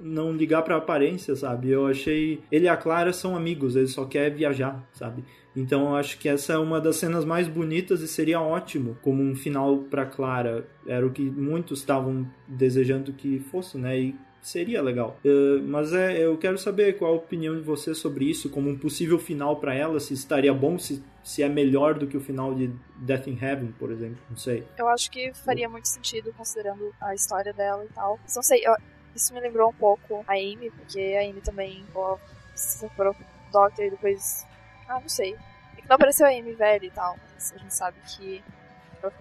[0.01, 1.69] não ligar para aparência, sabe?
[1.69, 5.23] Eu achei ele e a Clara são amigos, ele só quer viajar, sabe?
[5.55, 9.23] Então eu acho que essa é uma das cenas mais bonitas e seria ótimo como
[9.23, 10.67] um final para Clara.
[10.85, 13.99] Era o que muitos estavam desejando que fosse, né?
[13.99, 15.17] E seria legal.
[15.25, 18.77] Eh, mas é, eu quero saber qual a opinião de você sobre isso, como um
[18.77, 22.53] possível final para ela, se estaria bom, se, se é melhor do que o final
[22.55, 24.17] de Death in Heaven, por exemplo.
[24.29, 24.63] Não sei.
[24.77, 28.19] Eu acho que faria muito sentido, considerando a história dela e tal.
[28.23, 28.75] Mas não sei, eu-
[29.15, 32.17] isso me lembrou um pouco a Amy, porque a Amy também pô,
[32.55, 33.15] se do
[33.51, 34.45] Doctor e depois.
[34.87, 35.35] Ah, não sei.
[35.77, 38.43] É que não apareceu a Amy velha e tal, mas a gente sabe que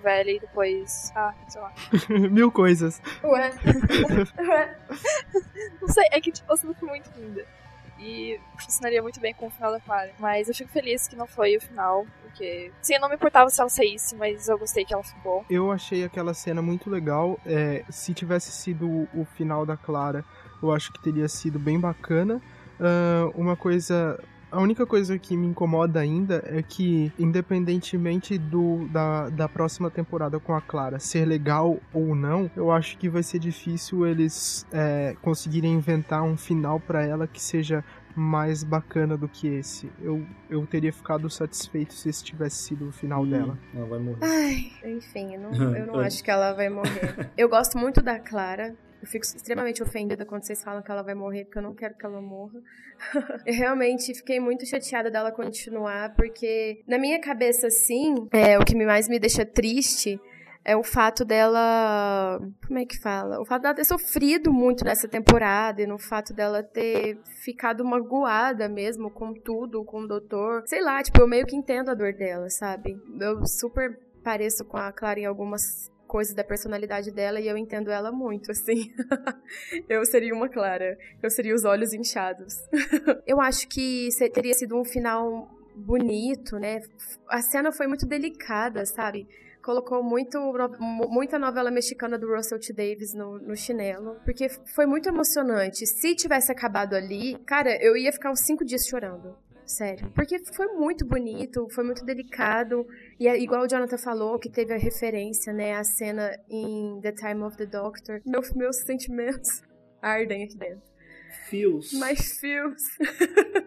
[0.03, 1.12] velha e depois.
[1.14, 1.72] Ah, sei lá.
[2.31, 3.01] Mil coisas.
[3.22, 3.51] Ué.
[4.38, 4.79] Ué.
[5.81, 7.44] Não sei, é que tipo, ela foi muito linda.
[7.99, 10.12] E funcionaria muito bem com o final da Clara.
[10.18, 12.70] Mas eu fico feliz que não foi o final, porque.
[12.83, 15.46] Sim, eu não me importava se ela saísse, mas eu gostei que ela ficou.
[15.49, 17.40] Eu achei aquela cena muito legal.
[17.46, 20.22] É, se tivesse sido o final da Clara,
[20.62, 22.40] eu acho que teria sido bem bacana.
[22.81, 24.22] Ah, uma coisa.
[24.57, 30.40] A única coisa que me incomoda ainda é que, independentemente do, da, da próxima temporada
[30.40, 35.14] com a Clara ser legal ou não, eu acho que vai ser difícil eles é,
[35.21, 39.92] conseguirem inventar um final pra ela que seja mais bacana do que esse.
[40.01, 43.59] Eu, eu teria ficado satisfeito se esse tivesse sido o final dela.
[43.75, 44.19] Ela vai morrer.
[44.23, 47.31] Ai, enfim, eu não, eu não acho que ela vai morrer.
[47.37, 48.75] Eu gosto muito da Clara.
[49.00, 51.96] Eu fico extremamente ofendida quando vocês falam que ela vai morrer, porque eu não quero
[51.96, 52.61] que ela morra.
[53.46, 58.74] eu realmente fiquei muito chateada dela continuar, porque na minha cabeça, assim, é, o que
[58.74, 60.20] mais me deixa triste
[60.66, 62.40] é o fato dela.
[62.66, 63.40] Como é que fala?
[63.40, 68.68] O fato dela ter sofrido muito nessa temporada e no fato dela ter ficado magoada
[68.68, 70.64] mesmo com tudo, com o doutor.
[70.66, 73.00] Sei lá, tipo, eu meio que entendo a dor dela, sabe?
[73.20, 77.90] Eu super pareço com a Clara em algumas coisas da personalidade dela e eu entendo
[77.90, 78.92] ela muito, assim.
[79.88, 80.97] eu seria uma Clara.
[81.23, 82.55] Eu seria os olhos inchados.
[83.27, 86.81] eu acho que teria sido um final bonito, né?
[87.29, 89.29] A cena foi muito delicada, sabe?
[89.62, 90.38] Colocou muito,
[91.09, 92.73] muita novela mexicana do Russell T.
[92.73, 94.16] Davis no, no chinelo.
[94.25, 95.85] Porque foi muito emocionante.
[95.87, 99.37] Se tivesse acabado ali, cara, eu ia ficar uns cinco dias chorando.
[99.66, 100.11] Sério.
[100.14, 102.87] Porque foi muito bonito, foi muito delicado.
[103.18, 105.74] E é igual o Jonathan falou, que teve a referência, né?
[105.74, 108.20] A cena em The Time of the Doctor.
[108.24, 109.62] Meu, meus sentimentos
[110.00, 110.83] ardem aqui dentro.
[111.48, 111.92] Fios.
[111.94, 112.83] Mas fios.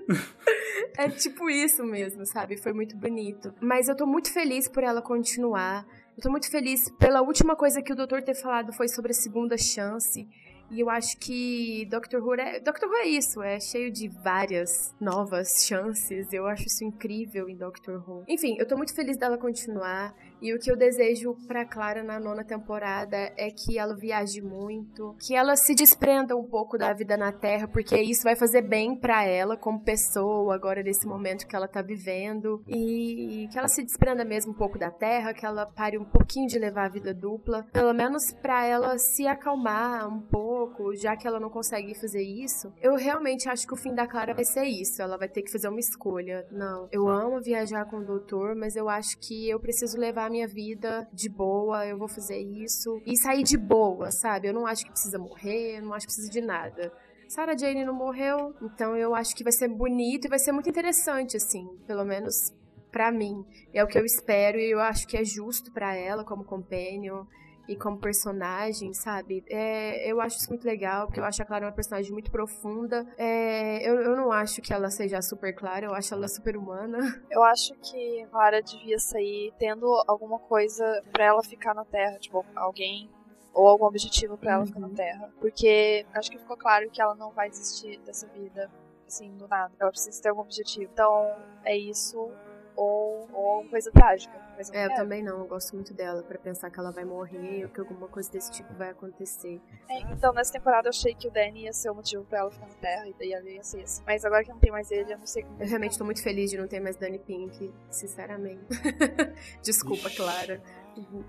[0.97, 2.57] é tipo isso mesmo, sabe?
[2.57, 3.53] Foi muito bonito.
[3.61, 5.85] Mas eu tô muito feliz por ela continuar.
[6.17, 9.15] Eu tô muito feliz pela última coisa que o doutor ter falado foi sobre a
[9.15, 10.27] segunda chance.
[10.71, 14.93] E eu acho que Doctor Who é, Doctor Who é isso, é cheio de várias
[14.99, 16.31] novas chances.
[16.31, 18.23] Eu acho isso incrível em Doctor Who.
[18.27, 20.13] Enfim, eu tô muito feliz dela continuar.
[20.41, 25.15] E o que eu desejo pra Clara na nona temporada é que ela viaje muito,
[25.19, 28.95] que ela se desprenda um pouco da vida na Terra, porque isso vai fazer bem
[28.95, 33.83] pra ela como pessoa agora nesse momento que ela tá vivendo e que ela se
[33.83, 37.13] desprenda mesmo um pouco da Terra, que ela pare um pouquinho de levar a vida
[37.13, 42.21] dupla, pelo menos pra ela se acalmar um pouco, já que ela não consegue fazer
[42.21, 42.71] isso.
[42.81, 45.51] Eu realmente acho que o fim da Clara vai ser isso, ela vai ter que
[45.51, 46.47] fazer uma escolha.
[46.49, 50.31] Não, eu amo viajar com o doutor, mas eu acho que eu preciso levar a
[50.31, 54.47] minha vida de boa, eu vou fazer isso e sair de boa, sabe?
[54.47, 56.93] Eu não acho que precisa morrer, eu não acho que precisa de nada.
[57.27, 60.69] Sarah Jane não morreu, então eu acho que vai ser bonito e vai ser muito
[60.69, 61.67] interessante, assim.
[61.85, 62.53] Pelo menos
[62.91, 63.43] para mim.
[63.73, 67.25] É o que eu espero e eu acho que é justo para ela como companion
[67.69, 69.43] e como personagem, sabe?
[69.47, 73.05] É, eu acho isso muito legal, porque eu acho a Clara uma personagem muito profunda.
[73.15, 76.99] É, eu, eu não acho que ela seja super clara, eu acho ela super humana.
[77.29, 82.17] Eu acho que a Clara devia sair tendo alguma coisa para ela ficar na Terra,
[82.17, 83.09] tipo, alguém
[83.53, 84.67] ou algum objetivo para ela uhum.
[84.67, 85.29] ficar na Terra.
[85.39, 88.69] Porque acho que ficou claro que ela não vai desistir dessa vida
[89.07, 89.71] assim, do nada.
[89.79, 90.89] Ela precisa ter algum objetivo.
[90.91, 92.31] Então, é isso
[92.79, 94.33] ou, ou coisa trágica.
[94.55, 95.39] Coisa é, eu também não.
[95.39, 98.51] Eu gosto muito dela para pensar que ela vai morrer ou que alguma coisa desse
[98.51, 99.59] tipo vai acontecer.
[99.89, 102.51] É, então, nessa temporada eu achei que o Danny ia ser o motivo pra ela
[102.51, 104.01] ficar na Terra e daí ela ia ser assim.
[104.05, 105.61] Mas agora que não tem mais ele, eu não sei como.
[105.61, 108.63] Eu realmente tô muito feliz de não ter mais Danny Pink, sinceramente.
[109.61, 110.61] Desculpa, Clara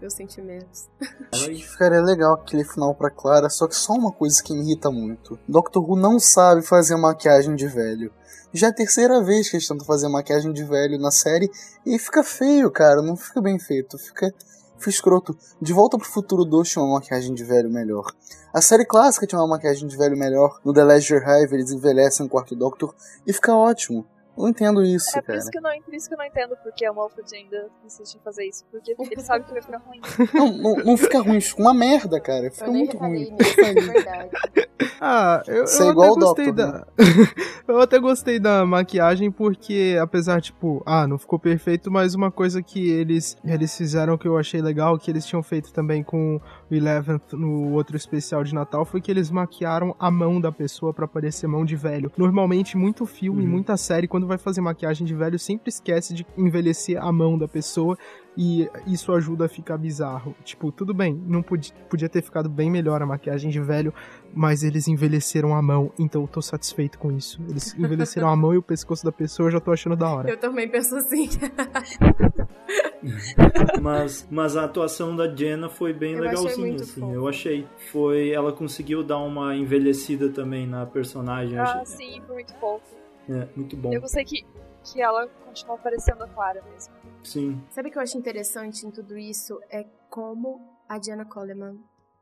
[0.01, 0.89] meus sentimentos.
[1.33, 4.63] Acho que ficaria legal aquele final pra Clara, só que só uma coisa que me
[4.63, 5.39] irrita muito.
[5.49, 8.13] Doctor Who não sabe fazer maquiagem de velho.
[8.53, 11.49] Já é a terceira vez que eles tentam fazer maquiagem de velho na série
[11.87, 13.01] e fica feio, cara.
[13.01, 13.97] Não fica bem feito.
[13.97, 14.33] Fica,
[14.77, 15.37] fica escroto.
[15.63, 18.13] De Volta pro Futuro 2 tinha uma maquiagem de velho melhor.
[18.53, 20.59] A série clássica tinha uma maquiagem de velho melhor.
[20.65, 22.93] No The Leisure Hive eles envelhecem o quarto Doctor
[23.25, 24.05] e fica ótimo.
[24.41, 25.27] Não entendo isso, é, cara.
[25.27, 27.69] Por isso, que eu não, por isso que eu não entendo porque a Moffat ainda
[27.85, 28.65] insiste em fazer isso.
[28.71, 30.01] Porque ele sabe que vai ficar ruim.
[30.33, 32.51] Não, não, não fica ruim, fica uma merda, cara.
[32.51, 33.31] Fica muito ruim.
[33.31, 34.31] Nisso, é verdade.
[35.03, 36.73] Ah, eu, eu é até gostei Doctor, da.
[36.73, 36.85] Né?
[37.67, 42.63] eu até gostei da maquiagem porque, apesar, tipo, ah, não ficou perfeito, mas uma coisa
[42.63, 46.39] que eles, eles fizeram que eu achei legal, que eles tinham feito também com
[46.71, 50.93] o Eleventh no outro especial de Natal, foi que eles maquiaram a mão da pessoa
[50.93, 52.13] para parecer mão de velho.
[52.17, 53.51] Normalmente, muito filme, uhum.
[53.51, 57.49] muita série, quando vai fazer maquiagem de velho, sempre esquece de envelhecer a mão da
[57.49, 57.97] pessoa
[58.37, 60.35] e isso ajuda a ficar bizarro.
[60.45, 63.93] Tipo, tudo bem, não podia, podia ter ficado bem melhor a maquiagem de velho,
[64.33, 67.41] mas eles envelheceram a mão, então eu tô satisfeito com isso.
[67.49, 70.31] Eles envelheceram a mão e o pescoço da pessoa, eu já tô achando da hora.
[70.31, 71.29] Eu também penso assim.
[73.83, 77.01] mas, mas a atuação da Jenna foi bem eu legalzinha, assim.
[77.01, 77.13] Fofo.
[77.13, 77.67] Eu achei.
[77.91, 78.31] Foi.
[78.31, 81.59] Ela conseguiu dar uma envelhecida também na personagem.
[81.59, 82.97] Ah, sim, foi muito fofo.
[83.29, 83.93] É, muito bom.
[83.93, 84.45] Eu gostei que,
[84.85, 86.95] que ela continua parecendo a Clara mesmo.
[87.23, 87.61] Sim.
[87.71, 89.59] Sabe o que eu acho interessante em tudo isso?
[89.71, 91.79] É como a Diana Coleman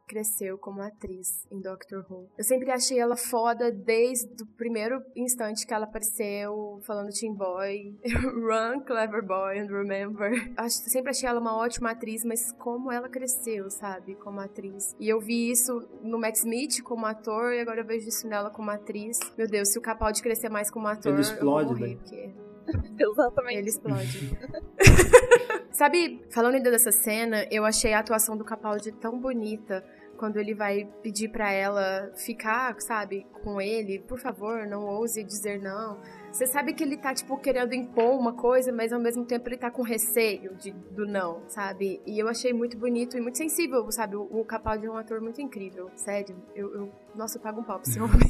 [0.08, 2.28] cresceu como atriz em Doctor Who.
[2.36, 7.94] Eu sempre achei ela foda desde o primeiro instante que ela apareceu falando Team Boy,
[8.02, 10.32] Run, Clever Boy and Remember.
[10.56, 14.96] Acho, sempre achei ela uma ótima atriz, mas como ela cresceu, sabe, como atriz.
[14.98, 18.50] E eu vi isso no Matt Smith como ator e agora eu vejo isso nela
[18.50, 19.18] como atriz.
[19.36, 22.48] Meu Deus, se o Capaldi crescer mais como ator, Ele explode, eu vou morrer, porque...
[22.98, 23.58] Exatamente.
[23.58, 24.38] Ele explode.
[25.72, 29.84] Sabe, falando ainda dessa cena, eu achei a atuação do Capaldi tão bonita
[30.16, 35.60] quando ele vai pedir para ela ficar, sabe, com ele, por favor, não ouse dizer
[35.60, 36.00] não.
[36.38, 39.56] Você sabe que ele tá, tipo, querendo impor uma coisa, mas ao mesmo tempo ele
[39.56, 42.00] tá com receio de, do não, sabe?
[42.06, 44.14] E eu achei muito bonito e muito sensível, sabe?
[44.14, 46.36] O, o Capaldi é um ator muito incrível, sério.
[46.54, 48.28] Eu, eu nossa, eu pago um pau pro esse homem.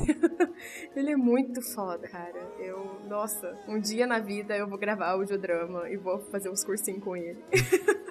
[0.96, 2.40] ele é muito foda, cara.
[2.58, 7.04] Eu, nossa, um dia na vida eu vou gravar audiodrama e vou fazer uns cursinhos
[7.04, 7.44] com ele.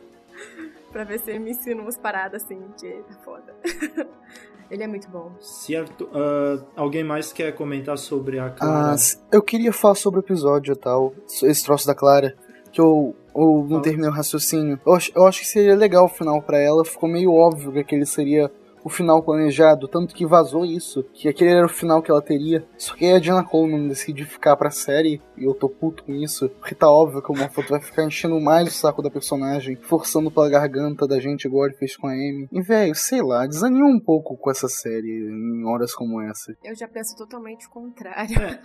[0.94, 3.56] pra ver se ele me ensina umas paradas assim, que tá foda.
[4.70, 5.32] ele é muito bom.
[5.40, 6.06] Certo.
[6.06, 8.94] Uh, alguém mais quer comentar sobre a Clara?
[8.94, 8.96] Ah,
[9.32, 12.36] eu queria falar sobre o episódio e tal, esse troço da Clara,
[12.72, 14.80] que eu, eu não terminei o raciocínio.
[14.86, 17.80] Eu acho, eu acho que seria legal o final para ela, ficou meio óbvio que
[17.80, 18.52] aquele seria
[18.88, 22.66] o final planejado, tanto que vazou isso, que aquele era o final que ela teria.
[22.78, 26.14] Só que aí a Diana Coleman decide ficar pra série, e eu tô puto com
[26.14, 29.76] isso, porque tá óbvio que o Moffat vai ficar enchendo mais o saco da personagem,
[29.76, 32.48] forçando pela garganta da gente igual ele fez com a Amy.
[32.50, 36.56] E, velho, sei lá, desanima um pouco com essa série em horas como essa.
[36.64, 38.38] Eu já penso totalmente o contrário.
[38.40, 38.60] É,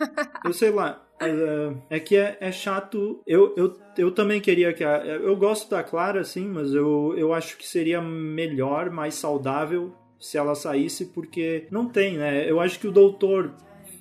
[0.45, 3.21] eu sei lá, é, é que é, é, chato.
[3.27, 5.05] Eu, eu, eu também queria que a.
[5.05, 10.39] Eu gosto da Clara, sim, mas eu, eu acho que seria melhor, mais saudável se
[10.39, 12.49] ela saísse, porque não tem, né?
[12.49, 13.53] Eu acho que o doutor.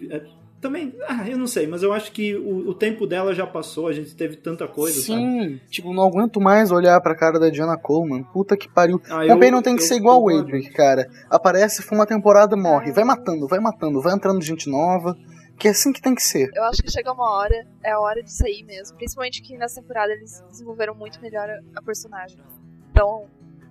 [0.07, 0.21] É,
[0.61, 3.87] também, ah, eu não sei, mas eu acho que o, o, tempo dela já passou,
[3.87, 5.61] a gente teve tanta coisa, Sim, sabe?
[5.71, 8.23] tipo, não aguento mais olhar pra cara da Diana Coleman.
[8.25, 9.01] Puta que pariu.
[9.05, 11.09] Ah, Também eu, não tem que ser igual o Adric, cara.
[11.27, 12.91] Aparece, foi uma temporada, morre.
[12.91, 15.17] Vai matando, vai matando, vai entrando gente nova.
[15.57, 16.49] Que é assim que tem que ser.
[16.55, 18.95] Eu acho que chega uma hora, é a hora de sair mesmo.
[18.97, 22.39] Principalmente que nessa temporada eles desenvolveram muito melhor a, a personagem.
[22.91, 23.25] Então,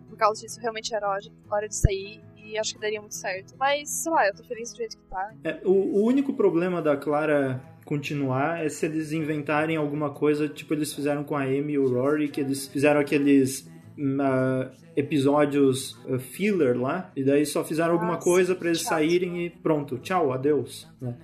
[0.08, 2.20] por causa disso, realmente era hora de sair
[2.50, 3.54] e acho que daria muito certo.
[3.58, 5.32] Mas, sei lá, eu tô feliz do jeito que tá.
[5.44, 10.74] É, o, o único problema da Clara continuar é se eles inventarem alguma coisa, tipo
[10.74, 13.60] eles fizeram com a Amy e o Rory, que eles fizeram aqueles
[13.98, 18.90] uh, episódios uh, filler lá, e daí só fizeram alguma Nossa, coisa para eles chato.
[18.90, 20.88] saírem e pronto, tchau, adeus.
[21.00, 21.16] Né?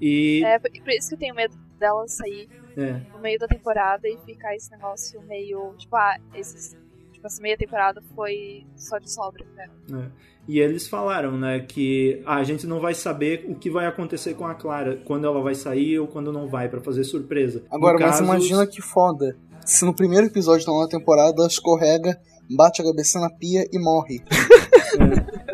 [0.00, 0.42] E.
[0.44, 3.00] É, por por isso que eu tenho medo dela sair É.
[3.12, 5.74] no meio da temporada e ficar esse negócio meio.
[5.76, 6.76] Tipo, ah, esses,
[7.20, 9.44] tipo, essa meia temporada foi só de sobra.
[9.54, 9.68] Né?
[9.92, 10.30] É.
[10.48, 14.46] E eles falaram, né, que a gente não vai saber o que vai acontecer com
[14.46, 17.62] a Clara, quando ela vai sair ou quando não vai, pra fazer surpresa.
[17.70, 19.36] Agora, No mas caso, imagina que foda.
[19.64, 22.18] Se no primeiro episódio da nova temporada ela escorrega,
[22.56, 24.22] bate a cabeça na pia e morre.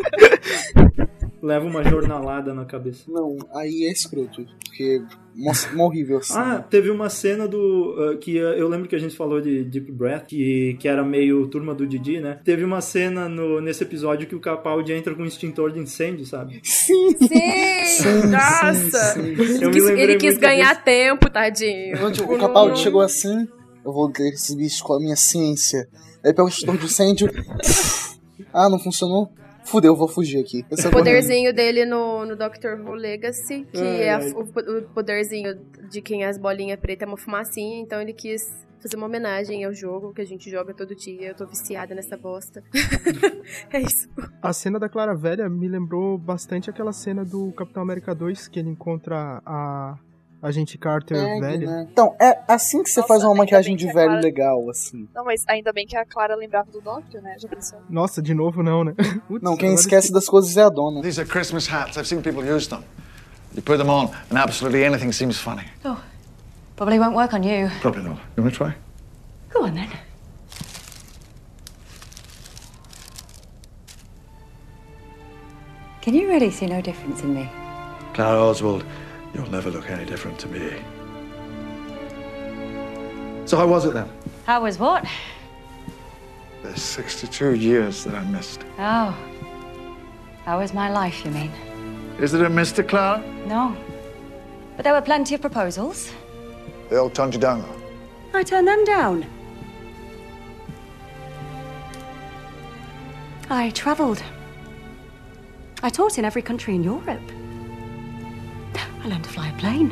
[1.46, 3.04] Leva uma jornalada na cabeça.
[3.06, 4.44] Não, aí é escroto.
[4.64, 5.00] Porque
[5.36, 6.32] nossa, horrível assim.
[6.34, 7.94] Ah, teve uma cena do.
[7.98, 11.04] ah, que ah, eu lembro que a gente falou de Deep Breath, que, que era
[11.04, 12.40] meio turma do Didi, né?
[12.42, 16.26] Teve uma cena no, nesse episódio que o Capaldi entra com um extintor de incêndio,
[16.26, 16.58] sabe?
[16.64, 17.14] Sim!
[17.16, 18.26] Sim!
[18.26, 19.14] Nossa!
[19.16, 20.84] Eu Ele me quis, lembrei ele quis ganhar disso.
[20.84, 22.12] tempo, tadinho.
[22.12, 23.46] Tipo, o Capaldi chegou assim,
[23.84, 25.86] eu vou ter esses bichos com a minha ciência.
[26.24, 27.30] Aí pega o extintor de incêndio.
[28.52, 29.30] ah, não funcionou?
[29.66, 30.64] Fudeu, eu vou fugir aqui.
[30.86, 35.54] O poderzinho dele no, no Doctor Who Legacy, que Ai, é a- o, o poderzinho
[35.90, 39.74] de quem as bolinhas pretas é uma fumacinha, então ele quis fazer uma homenagem ao
[39.74, 41.28] jogo que a gente joga todo dia.
[41.28, 42.62] Eu tô viciada nessa bosta.
[43.72, 44.08] é isso.
[44.40, 48.60] A cena da Clara Velha me lembrou bastante aquela cena do Capitão América 2, que
[48.60, 49.96] ele encontra a
[50.46, 51.66] agente Carter Peg, velha.
[51.66, 51.88] né?
[51.90, 55.08] Então, é assim que você faz uma maquiagem de velho legal, assim.
[55.14, 57.34] Não, mas ainda bem que a Clara lembrava do Doctor, né?
[57.38, 57.80] Já pensou?
[57.90, 58.94] Nossa, de novo não, né?
[59.26, 61.02] Putz, Não, quem esquece das coisas é a dona.
[61.02, 61.96] These are Christmas hats.
[61.96, 62.82] I've seen people use them.
[63.54, 65.64] You put them on, and absolutely anything seems funny.
[65.84, 65.98] Oh,
[66.76, 67.70] probably won't work on you.
[67.80, 68.18] Probably not.
[68.36, 68.74] You want to try?
[69.52, 69.88] Go on then.
[76.02, 77.50] Can you really see no difference in me?
[78.14, 78.84] Clara Oswald,
[79.34, 80.82] you'll never look any different to me.
[83.46, 84.08] So how was it then?
[84.44, 85.04] How was what?
[86.62, 88.64] The 62 years that I missed.
[88.78, 89.16] Oh.
[90.44, 91.50] How was my life, you mean?
[92.20, 92.86] Is it a Mr.
[92.86, 93.22] Clara?
[93.46, 93.76] No.
[94.76, 96.10] But there were plenty of proposals.
[96.90, 98.38] They all turned you down, though.
[98.38, 99.26] I turned them down.
[103.48, 104.22] I travelled.
[105.82, 107.20] I taught in every country in Europe.
[109.06, 109.90] I learned to fly a plane.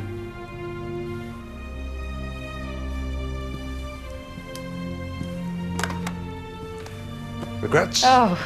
[7.60, 8.02] Regrets?
[8.04, 8.36] Oh,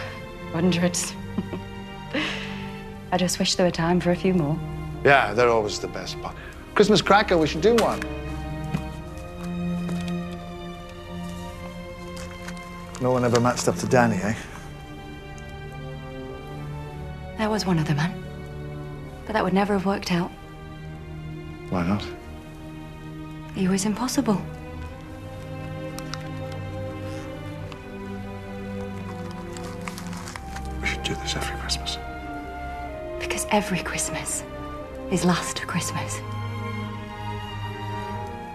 [0.52, 1.14] hundreds.
[3.12, 4.58] I just wish there were time for a few more.
[5.06, 6.36] Yeah, they're always the best part.
[6.74, 8.00] Christmas cracker, we should do one.
[13.00, 14.34] No one ever matched up to Danny, eh?
[17.38, 18.22] That was one of the men.
[19.24, 20.30] But that would never have worked out.
[21.70, 22.04] Why not?
[23.54, 24.40] He was impossible.
[30.80, 31.98] We should do this every Christmas.
[33.20, 34.44] Because every Christmas
[35.10, 36.20] is last Christmas.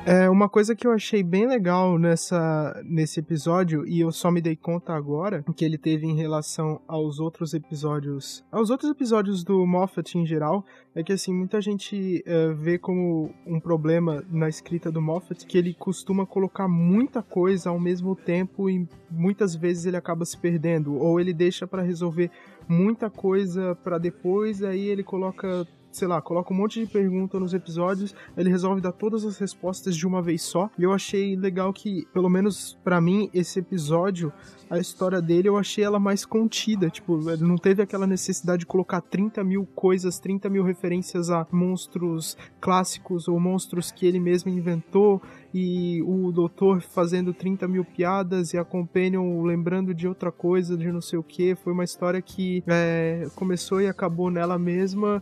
[0.06, 4.42] É uma coisa que eu achei bem legal nessa, nesse episódio, e eu só me
[4.42, 8.44] dei conta agora, que ele teve em relação aos outros episódios.
[8.52, 13.34] Aos outros episódios do Moffat em geral, é que assim, muita gente é, vê como
[13.48, 18.70] um problema na escrita do Moffat que ele costuma colocar muita coisa ao mesmo tempo
[18.70, 22.30] e muitas vezes ele acaba se perdendo, ou ele deixa pra resolver
[22.68, 27.54] muita coisa pra depois, aí ele coloca sei lá, coloca um monte de pergunta nos
[27.54, 30.70] episódios, ele resolve dar todas as respostas de uma vez só.
[30.78, 34.34] E eu achei legal que, pelo menos pra mim, esse episódio,
[34.74, 36.90] a história dele, eu achei ela mais contida.
[36.90, 41.46] Tipo, ele não teve aquela necessidade de colocar 30 mil coisas, 30 mil referências a
[41.52, 45.22] monstros clássicos ou monstros que ele mesmo inventou.
[45.54, 50.92] E o doutor fazendo 30 mil piadas e a Companion lembrando de outra coisa, de
[50.92, 51.54] não sei o que.
[51.54, 55.22] Foi uma história que é, começou e acabou nela mesma,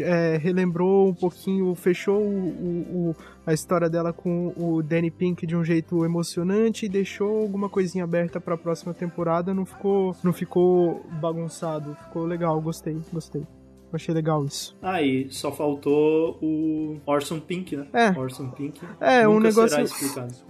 [0.00, 3.16] é, relembrou um pouquinho, fechou o- o-
[3.46, 8.04] a história dela com o Danny Pink de um jeito emocionante e deixou alguma coisinha
[8.04, 9.54] aberta pra próxima temporada.
[9.54, 13.46] Não ficou, não ficou bagunçado, ficou legal, gostei, gostei.
[13.92, 14.76] Achei legal isso.
[14.80, 17.86] Aí, só faltou o Orson Pink, né?
[17.92, 18.10] É.
[18.18, 18.80] Orson Pink.
[19.00, 19.78] É, um negócio.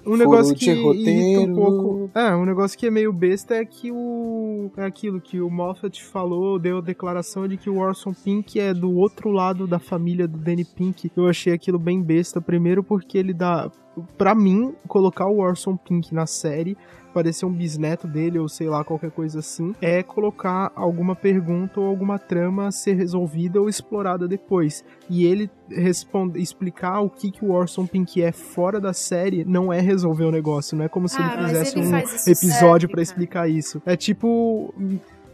[0.05, 2.11] Um negócio que irrita um pouco.
[2.15, 4.71] É, um negócio que é meio besta é que o.
[4.77, 8.75] É aquilo que o Moffat falou, deu a declaração de que o Orson Pink é
[8.75, 11.11] do outro lado da família do Danny Pink.
[11.17, 12.41] Eu achei aquilo bem besta.
[12.41, 13.71] Primeiro porque ele dá.
[14.17, 16.77] Pra mim, colocar o Orson Pink na série
[17.11, 21.87] parecer um bisneto dele ou sei lá, qualquer coisa assim, é colocar alguma pergunta ou
[21.87, 24.85] alguma trama a ser resolvida ou explorada depois.
[25.09, 29.73] E ele responde, explicar o que, que o Orson Pink é fora da série não
[29.73, 33.03] é resolver o negócio, não é como se Ah, ele fizesse ele um episódio cara.
[33.03, 33.81] explicar isso.
[33.85, 34.73] É tipo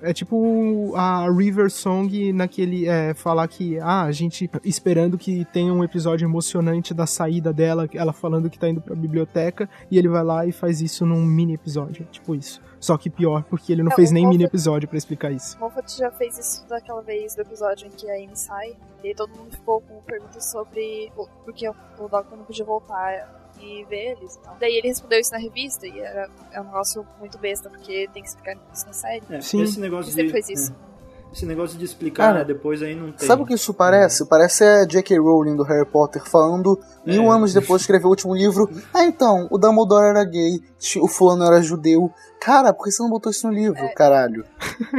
[0.09, 2.87] É tipo a River Song naquele.
[2.89, 7.89] É, falar que, ah, a gente esperando que tenha um episódio emocionante da saída dela,
[7.95, 11.25] ela falando que tá indo pra biblioteca, e ele vai lá e faz isso num
[11.25, 12.07] mini episódio.
[12.11, 12.61] Tipo isso.
[12.79, 15.59] Só que pior, porque ele não É, fez nem Moffat- mini episódio pra explicar isso.
[15.59, 18.77] Moffat já fez isso daquela vez do episódio em que a Amy sai.
[19.03, 21.11] E aí todo mundo ficou com perguntas sobre
[21.45, 24.35] por que o o Doctor não podia voltar e ver eles.
[24.35, 24.57] e tal.
[24.61, 28.23] Daí ele respondeu isso na revista e era, é um negócio muito besta, porque tem
[28.23, 29.23] que explicar isso na série.
[29.31, 29.63] É, Sim.
[29.63, 30.73] Esse negócio Ele sempre de, fez isso.
[30.73, 30.87] é,
[31.33, 33.27] esse negócio de explicar Cara, né, depois aí não tem.
[33.27, 34.27] Sabe o que isso parece?
[34.27, 35.19] Parece a J.K.
[35.19, 37.29] Rowling do Harry Potter falando mil É.
[37.29, 38.71] anos depois de escrever o último livro.
[38.95, 40.61] Ah, então, o Dumbledore era gay,
[41.03, 42.11] o fulano era judeu.
[42.41, 44.45] Cara, por que você não botou isso no livro, caralho?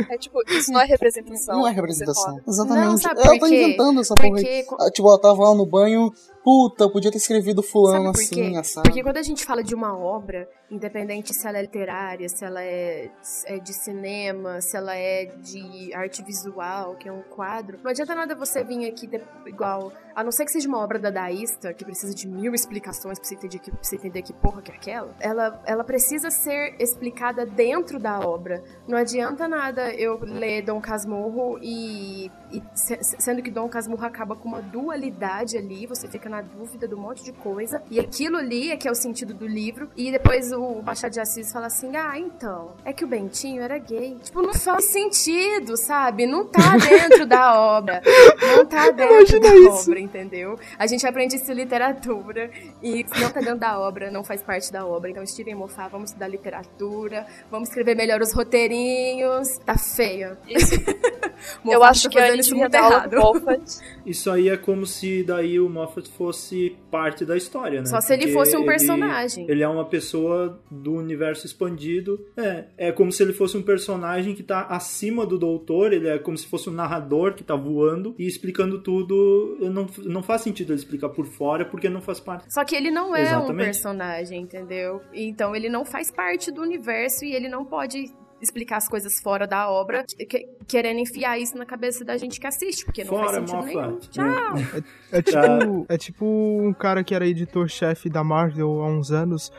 [0.10, 1.56] É tipo, isso não é representação.
[1.56, 2.40] Não é isso representação.
[2.48, 2.86] Exatamente.
[2.88, 3.64] Não, sabe ela por tá quê?
[3.64, 4.66] inventando essa porra Porque aí.
[4.80, 6.12] Ah, Tipo, ela tava lá no banho,
[6.52, 8.84] puta, podia ter escrevido fulano assim, assado.
[8.84, 12.64] Porque quando a gente fala de uma obra, independente se ela é literária, se ela
[12.64, 13.12] é,
[13.48, 18.16] é de cinema, se ela é de arte visual, que é um quadro, não adianta
[18.16, 19.92] nada você vir aqui de- igual.
[20.16, 23.36] A não ser que seja uma obra dadaísta, que precisa de mil explicações pra você
[23.36, 27.46] entender que, pra você entender que porra que é aquela, ela, ela precisa ser explicada
[27.46, 28.64] dentro da obra.
[28.88, 34.34] Não adianta nada eu ler Dom Casmurro e, e se- sendo que Dom Casmurro acaba
[34.36, 38.38] com uma dualidade ali, você fica na dúvida de um monte de coisa, e aquilo
[38.38, 41.68] ali é que é o sentido do livro, e depois o Machado de Assis fala
[41.68, 44.18] assim: ah, então, é que o Bentinho era gay.
[44.24, 46.26] Tipo, não faz sentido, sabe?
[46.26, 48.02] Não tá dentro da obra.
[48.42, 49.90] Não tá dentro da isso.
[49.90, 50.60] obra, entendeu?
[50.78, 52.50] A gente aprende isso em literatura,
[52.82, 55.10] e se não tá dentro da obra, não faz parte da obra.
[55.10, 59.58] Então, Steven Moffat, vamos estudar literatura, vamos escrever melhor os roteirinhos.
[59.66, 60.38] Tá feia.
[60.48, 60.76] Isso.
[61.64, 63.10] Moffat Eu acho tá que isso devia muito dar aula errado.
[63.12, 63.64] do Moffat.
[64.06, 67.86] Isso aí é como se daí o Moffat fosse parte da história, né?
[67.86, 69.46] Só se ele Porque fosse um personagem.
[69.50, 72.26] Ele é uma pessoa do universo expandido.
[72.36, 75.94] É, é como se ele fosse um personagem que tá acima do doutor.
[75.94, 79.58] Ele é como se fosse um narrador que tá voando e explicando tudo.
[79.60, 82.52] Não, não faz sentido ele explicar por fora porque não faz parte.
[82.54, 83.66] Só que ele não é um Exatamente.
[83.66, 85.02] personagem, entendeu?
[85.14, 88.12] Então ele não faz parte do universo e ele não pode
[88.42, 92.46] explicar as coisas fora da obra, que- querendo enfiar isso na cabeça da gente que
[92.48, 93.82] assiste, porque não Fora, faz sentido nenhum.
[93.92, 94.10] Moffat.
[94.10, 94.84] Tchau.
[95.12, 96.26] É tipo, é tipo
[96.62, 99.52] um cara que era editor-chefe da Marvel há uns anos,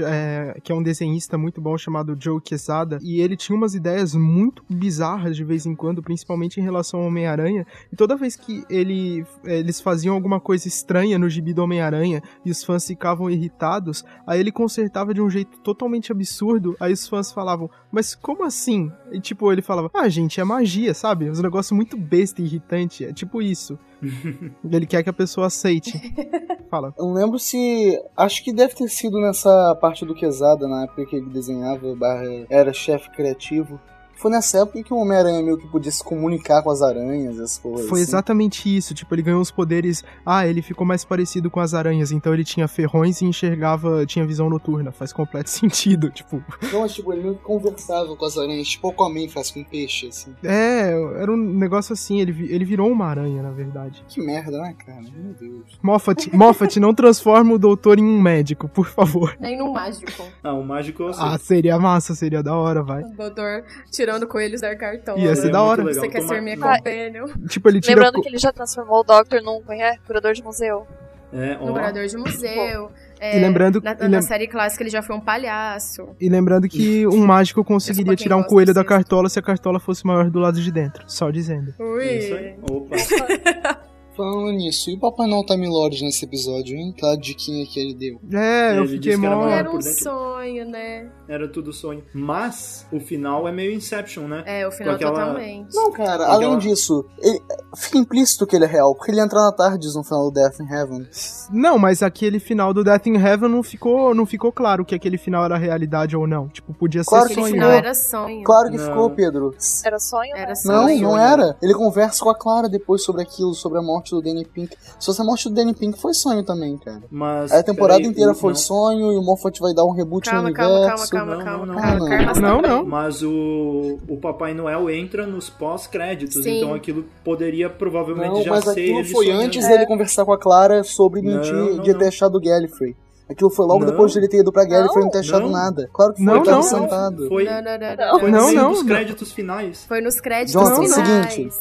[0.00, 4.14] é, que é um desenhista muito bom chamado Joe Quesada, e ele tinha umas ideias
[4.14, 8.64] muito bizarras de vez em quando, principalmente em relação ao Homem-Aranha, e toda vez que
[8.68, 14.04] ele, eles faziam alguma coisa estranha no gibi do Homem-Aranha e os fãs ficavam irritados,
[14.26, 18.90] aí ele consertava de um jeito totalmente absurdo, aí os fãs falavam, mas como assim?
[19.12, 21.30] E tipo, ele falava, ah gente, é magia, sabe?
[21.30, 23.78] Uns negócios muito besta e irritante, é tipo isso.
[24.70, 25.92] Ele quer que a pessoa aceite.
[26.70, 26.92] Fala.
[26.98, 27.98] Eu não lembro se.
[28.16, 32.24] Acho que deve ter sido nessa parte do Quesada, na época que ele desenhava, barra,
[32.50, 33.80] era chefe criativo.
[34.16, 37.58] Foi nessa época que o Homem-Aranha meio que podia se comunicar com as aranhas, essas
[37.58, 37.88] coisas.
[37.88, 38.08] Foi assim.
[38.10, 38.94] exatamente isso.
[38.94, 40.02] Tipo, ele ganhou os poderes.
[40.24, 42.10] Ah, ele ficou mais parecido com as aranhas.
[42.10, 44.04] Então ele tinha ferrões e enxergava.
[44.06, 44.90] Tinha visão noturna.
[44.90, 46.10] Faz completo sentido.
[46.10, 49.50] Tipo, Então, mas, tipo, ele meio que conversava com as aranhas, tipo o Aquaman faz
[49.50, 50.34] com peixe, assim.
[50.42, 50.90] é,
[51.20, 52.20] era um negócio assim.
[52.20, 54.02] Ele, ele virou uma aranha, na verdade.
[54.08, 55.02] Que merda, né, cara?
[55.02, 55.78] Meu Deus.
[55.82, 59.36] Moffat, Moffat, não transforma o doutor em um médico, por favor.
[59.40, 60.10] Nem no mágico.
[60.42, 61.24] Ah, o mágico eu sei.
[61.24, 63.02] Ah, seria massa, seria da hora, vai.
[63.02, 63.64] O doutor
[64.06, 65.18] tirando coelhos da cartola.
[65.18, 65.82] Ia ser É da hora.
[65.82, 66.02] legal.
[66.04, 67.26] Você quer ser minha companion?
[67.48, 67.94] Tipo, ele tira.
[67.96, 70.86] Lembrando co- que ele já transformou o Doctor num como é, curador de museu.
[71.32, 71.66] É, ó.
[71.66, 72.90] No curador de museu.
[73.18, 76.08] É, E lembrando- Na, e na lem- série clássica ele já foi um palhaço.
[76.20, 80.06] E lembrando que um mágico conseguiria tirar um coelho da cartola se a cartola fosse
[80.06, 81.02] maior do lado de dentro.
[81.06, 81.74] Só dizendo.
[81.78, 82.04] Ui.
[82.04, 82.54] É Isso aí.
[82.70, 82.96] Opa.
[84.16, 86.92] Falando nisso, e o Papai Noel Time Lord nesse episódio, hein?
[86.96, 88.18] Aquela diquinha que ele deu.
[88.32, 91.10] É, eu Ele fiquei disse que era Era um sonho, né?
[91.28, 92.02] Era tudo sonho.
[92.14, 94.42] Mas o final é meio Inception, né?
[94.46, 95.74] É, o final aquela- totalmente.
[95.74, 97.42] Não, cara, Aquela- além disso, ele-
[97.76, 100.60] fica implícito que ele é real, porque ele entra na tarde no final do Death
[100.60, 101.06] in Heaven.
[101.50, 105.18] Não, mas aquele final do Death in Heaven não ficou, não ficou claro que aquele
[105.18, 106.48] final era realidade ou não.
[106.48, 107.46] Tipo, podia ser Claro sonho.
[107.46, 107.76] final não.
[107.76, 108.44] era sonho.
[108.44, 108.84] Claro que Não.
[108.86, 109.54] ficou, Pedro.
[109.84, 110.34] Era sonho?
[110.34, 110.54] Era né?
[110.54, 111.02] sonho.
[111.02, 111.56] Não, não era.
[111.62, 114.76] Ele conversa com a Clara depois sobre aquilo, sobre a morte do Danny Pink.
[114.98, 117.02] Se fosse a morte do Danny Pink, foi sonho também, cara.
[117.10, 117.52] Mas.
[117.52, 118.56] Aí a temporada peraí, inteira o- foi não.
[118.56, 121.10] sonho e o Moffat vai dar um reboot Calma, no calma, calma, universo.
[121.12, 121.96] calma, Não, calma, não, calma.
[121.98, 122.06] não.
[122.08, 122.70] Karma Não, também.
[122.70, 122.84] não.
[122.86, 128.64] Mas o, o Papai Noel entra nos pós-créditos, então aquilo poderia provavelmente Não, já mas
[128.64, 129.42] ser aquilo foi sonhando.
[129.42, 131.98] antes dele conversar com a Clara sobre mentir não, de não.
[131.98, 132.94] ter achado o Gallifrey.
[133.28, 133.90] Aquilo foi logo Não.
[133.90, 135.50] depois de ele ter ido pra Gallifrey e não ter achado Não.
[135.50, 135.88] nada.
[135.92, 136.62] Claro que foi, Não, ele tava não.
[136.62, 137.28] sentado.
[137.28, 138.20] Foi, Não, não, não, não.
[138.20, 138.86] foi Não, no meio não, dos não.
[138.86, 139.84] créditos finais.
[139.84, 141.32] Foi nos créditos Jonathan, finais.
[141.32, 141.54] seguinte.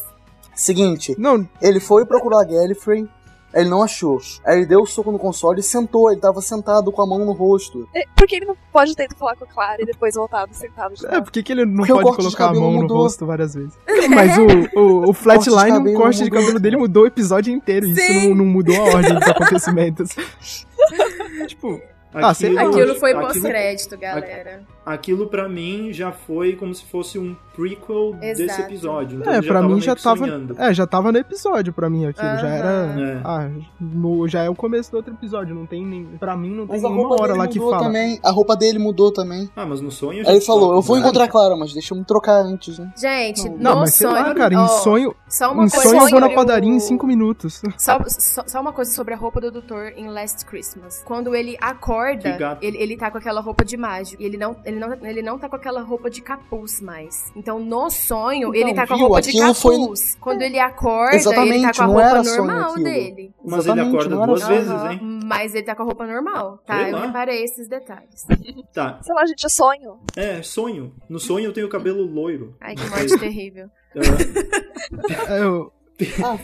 [0.56, 3.08] Seguinte, Não, ele foi procurar a Gallifrey,
[3.54, 4.20] Ele não achou.
[4.46, 6.12] Aí ele deu o soco no console e sentou.
[6.12, 7.88] Ele tava sentado com a mão no rosto.
[7.94, 10.94] É, Por que ele não pode tentar falar com a Clara e depois voltar sentado
[10.94, 12.98] de É, por que, ele não Porque pode corte de colocar a mão no mudou.
[12.98, 13.74] rosto várias vezes?
[14.10, 17.88] Mas o, o, o Flatline, o cabelo corte de cabelo dele mudou o episódio inteiro.
[17.88, 18.30] Isso Sim.
[18.30, 20.10] não, não mudou a ordem dos acontecimentos.
[21.48, 21.82] tipo,
[22.14, 22.64] ah, sei lá.
[22.64, 24.64] Aquilo foi pós-crédito, galera.
[24.86, 28.62] Aquilo pra mim já foi como se fosse um prequel desse Exato.
[28.62, 29.20] episódio.
[29.20, 30.18] Então É, tava mim já tava.
[30.18, 30.56] sonhando.
[30.60, 32.28] É, já tava no episódio pra mim aquilo.
[32.38, 32.70] Já era.
[32.70, 33.22] É.
[33.24, 35.56] Ah, no- já é o começo do outro episódio.
[35.56, 36.06] Não tem nem.
[36.20, 37.80] Pra mim não tem Mas nenhuma hora lá que fala.
[37.80, 38.20] também.
[38.24, 39.50] A roupa dele mudou também.
[39.56, 40.24] Ah, mas no sonho.
[40.28, 41.02] Aí ele falou, sabe, eu vou né?
[41.02, 42.92] encontrar a Clara, mas deixa eu me trocar antes, né?
[42.98, 44.22] Gente, Não, Não, no mas sei sonho.
[44.22, 45.16] lá, cara, em ó, sonho.
[45.28, 47.62] Só uma Em coisa sonho eu vou na padaria o- em 5 minutos.
[47.78, 51.02] Só, só, só uma coisa sobre a roupa do doutor em Last Christmas.
[51.06, 54.22] Quando ele acorda, ele, ele tá com aquela roupa de mágico.
[54.22, 57.32] E ele não, ele, não, ele não tá com aquela roupa de capuz mais.
[57.36, 59.06] Então, no sonho, Então, ele tá com a viu?
[59.08, 60.16] roupa de Aquilo foi- capuz.
[60.20, 63.34] Quando ele acorda, ele tá Exatamente, com a roupa normal dele.
[63.44, 65.20] Mas ele Exatamente, acorda não era duas vezes, hein?
[65.26, 66.78] Mas ele tá com a roupa normal, tá?
[66.84, 67.06] Sei Eu lá.
[67.08, 68.26] reparei esses detalhes.
[68.74, 69.00] Tá.
[69.02, 70.00] Sei lá, gente, é sonho.
[70.16, 70.94] É, sonho.
[71.10, 72.56] No sonho eu tenho cabelo loiro.
[72.62, 73.68] Ai, que morte terrível.
[73.96, 74.00] Ah,
[75.34, 75.72] É, eu-
[76.24, 76.38] Ah.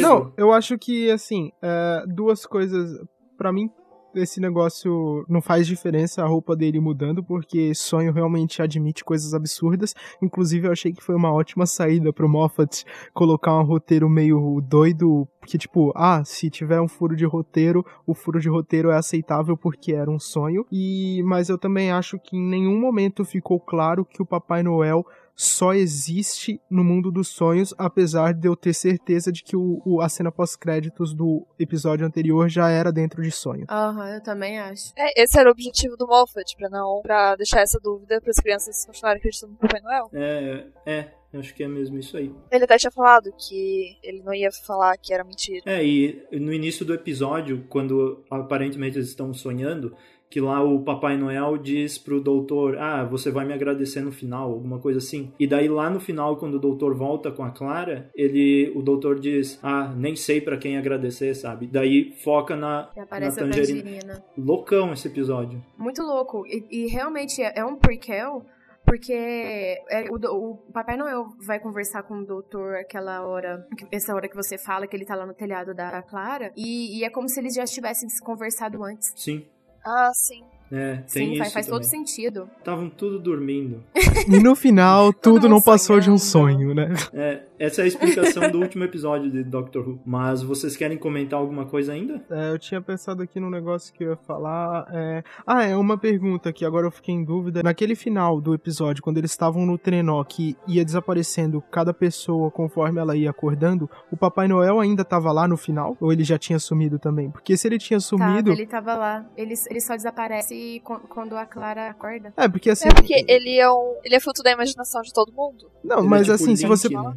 [0.00, 2.98] Não, eu acho que, assim, é, duas coisas.
[3.36, 3.68] Pra mim,
[4.14, 9.94] esse negócio não faz diferença a roupa dele mudando, porque sonho realmente admite coisas absurdas.
[10.20, 15.26] Inclusive, eu achei que foi uma ótima saída pro Moffat colocar um roteiro meio doido.
[15.44, 19.56] Que, tipo, ah, se tiver um furo de roteiro, o furo de roteiro é aceitável
[19.56, 20.64] porque era um sonho.
[20.70, 25.04] E Mas eu também acho que em nenhum momento ficou claro que o Papai Noel
[25.44, 30.00] só existe no mundo dos sonhos, apesar de eu ter certeza de que o, o-
[30.00, 33.66] a cena pós-créditos do episódio anterior já era dentro de sonho.
[33.68, 34.92] Aham, eu também acho.
[34.96, 37.00] É, esse era o objetivo do Moffat, pra não.
[37.02, 40.10] pra deixar essa dúvida pras crianças continuarem acreditando no Papai Noel.
[40.12, 42.32] é, é, eu acho que é mesmo isso aí.
[42.50, 45.62] Ele até tinha falado que ele não ia falar que era mentira.
[45.66, 49.96] É, e no início do episódio, quando aparentemente eles estão sonhando,
[50.32, 54.50] que lá o Papai Noel diz pro doutor, ah, você vai me agradecer no final,
[54.50, 55.30] alguma coisa assim.
[55.38, 59.20] E daí lá no final, quando o doutor volta com a Clara, ele, o doutor
[59.20, 61.66] diz, ah, nem sei pra quem agradecer, sabe?
[61.66, 64.24] Daí foca na, E na a tangerina.
[64.34, 65.62] Loucão esse episódio.
[65.76, 66.46] Muito louco.
[66.46, 68.42] E, e realmente é, é um prequel,
[68.86, 74.26] porque é, o, o Papai Noel vai conversar com o doutor aquela hora, essa hora
[74.30, 77.28] que você fala que ele tá lá no telhado da Clara, e, e é como
[77.28, 79.12] se eles já tivessem se conversado antes.
[79.14, 79.44] Sim,
[79.84, 80.42] Ah, sim.
[80.70, 82.48] é, tem Sim, isso faz, faz todo sentido.
[82.58, 83.82] Estavam tudo dormindo.
[84.28, 86.88] E no final, tudo não passou de um sonho, né?
[87.12, 90.00] É, essa é a explicação do último episódio de Doctor Who.
[90.04, 92.22] Mas vocês querem comentar alguma coisa ainda?
[92.30, 94.86] É, eu tinha pensado aqui num negócio que eu ia falar.
[94.92, 97.62] é, Ah, é uma pergunta que agora eu fiquei em dúvida.
[97.62, 103.00] Naquele final do episódio, quando eles estavam no trenó que ia desaparecendo cada pessoa conforme
[103.00, 105.96] ela ia acordando, o Papai Noel ainda tava lá no final?
[106.00, 107.30] Ou ele já tinha sumido também?
[107.30, 108.50] Porque se ele tinha sumido.
[108.50, 109.26] Tava, ele tava lá.
[109.36, 112.32] Ele, ele só desaparece quan- quando a Clara acorda.
[112.36, 112.88] É, porque assim.
[112.88, 115.70] É porque ele é, um, ele é fruto da imaginação de todo mundo.
[115.84, 116.88] Não, Ele é mas tipo assim, se você.
[116.88, 117.14] né?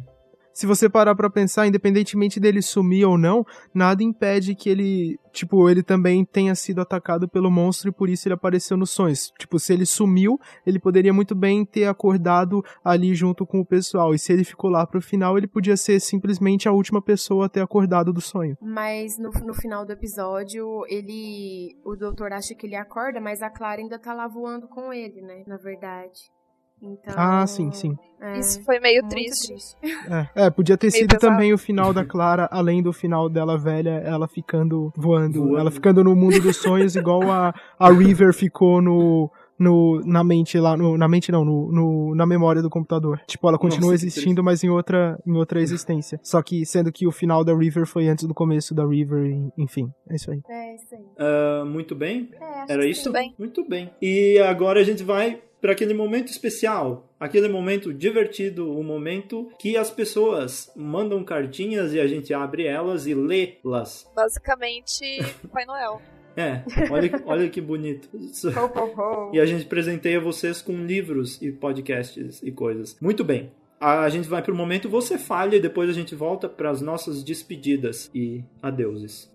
[0.56, 3.44] Se você parar pra pensar, independentemente dele sumir ou não,
[3.74, 8.26] nada impede que ele, tipo, ele também tenha sido atacado pelo monstro e por isso
[8.26, 9.30] ele apareceu nos sonhos.
[9.38, 14.14] Tipo, se ele sumiu, ele poderia muito bem ter acordado ali junto com o pessoal.
[14.14, 17.48] E se ele ficou lá pro final, ele podia ser simplesmente a última pessoa a
[17.50, 18.56] ter acordado do sonho.
[18.58, 21.76] Mas no, no final do episódio, ele.
[21.84, 25.20] O doutor acha que ele acorda, mas a Clara ainda tá lá voando com ele,
[25.20, 25.44] né?
[25.46, 26.34] Na verdade.
[26.82, 27.14] Então.
[27.16, 27.96] Ah, sim, sim.
[28.20, 29.54] é, Isso foi meio muito triste.
[30.36, 31.32] É, é, podia ter Meio sido pesado.
[31.32, 35.58] também o final da Clara, além do final dela velha, ela ficando voando, Voando.
[35.58, 40.58] ela ficando no mundo dos sonhos, igual a, a River ficou no, no, na mente
[40.60, 43.20] lá, no, na mente não, no, no- na memória do computador.
[43.26, 46.20] Tipo, ela continua Nossa, existindo, mas em outra, em outra existência.
[46.22, 49.88] Só que sendo que o final da River foi antes do começo da River, enfim,
[50.08, 50.40] é isso aí.
[50.48, 51.04] É, isso aí.
[51.18, 52.30] Ah, muito bem.
[52.40, 53.10] É, Era isso?
[53.10, 53.34] bem.
[53.38, 53.90] Muito bem.
[54.00, 59.76] E agora a gente vai para aquele momento especial, aquele momento divertido, o momento que
[59.76, 64.10] as pessoas mandam cartinhas e a gente abre elas e lê-las.
[64.14, 66.00] Basicamente, Papai Noel.
[66.36, 68.08] É, olha, olha que bonito.
[69.32, 72.96] E a gente presenteia vocês com livros e podcasts e coisas.
[73.00, 73.50] Muito bem.
[73.80, 77.22] A gente vai pro momento Você Falha e depois a gente volta para as nossas
[77.22, 79.30] despedidas e adeuses.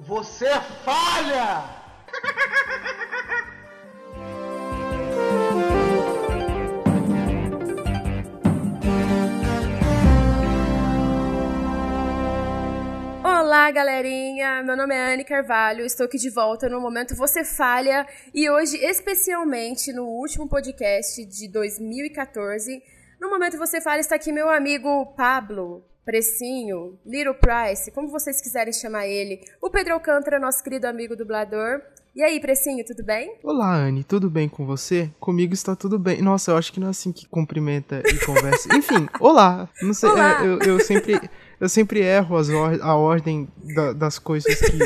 [0.00, 0.48] Você
[0.84, 1.79] falha!
[13.24, 14.62] Olá, galerinha!
[14.62, 18.76] Meu nome é Anne Carvalho, estou aqui de volta no momento Você Falha e hoje,
[18.78, 22.82] especialmente no último podcast de 2014,
[23.20, 28.72] No momento você fala, está aqui meu amigo Pablo, Precinho, Little Price, como vocês quiserem
[28.72, 29.40] chamar ele.
[29.60, 31.82] O Pedro Alcântara, nosso querido amigo dublador.
[32.14, 33.36] E aí, Precinho, tudo bem?
[33.42, 35.08] Olá, Anne, tudo bem com você?
[35.20, 36.20] Comigo está tudo bem.
[36.20, 38.68] Nossa, eu acho que não é assim que cumprimenta e conversa.
[38.76, 39.68] Enfim, olá.
[39.80, 40.44] Não sei, Olá.
[40.44, 41.20] Eu, eu sempre
[41.60, 44.78] eu sempre erro as or a ordem da- das coisas que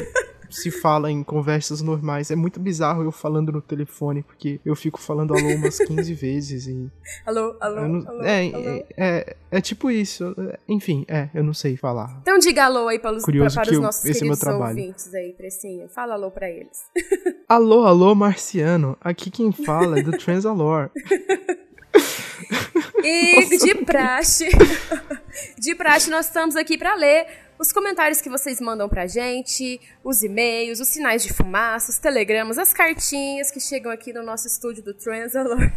[0.55, 2.31] se fala em conversas normais.
[2.31, 6.67] É muito bizarro eu falando no telefone, porque eu fico falando alô umas 15 vezes
[6.67, 6.91] e
[7.27, 8.59] Alô, alô, eu não- alô, é, alô.
[8.69, 10.35] é, é, é tipo isso.
[10.69, 12.19] Enfim, é, eu não sei falar.
[12.23, 14.79] Então diga alô aí para Curioso para que os eu- nossos esse é meu trabalho.
[14.79, 15.89] ouvintes aí, Precinho.
[15.89, 16.79] Fala alô pra eles.
[17.49, 18.97] Alô, alô, marciano.
[19.01, 20.91] Aqui quem fala é do Transalor.
[23.07, 24.49] E de praxe,
[25.59, 27.27] de praxe, nós estamos aqui para ler
[27.59, 32.59] os comentários que vocês mandam pra gente, os e-mails, os sinais de fumaça, os telegramas,
[32.59, 35.71] as cartinhas que chegam aqui no nosso estúdio do Transalor.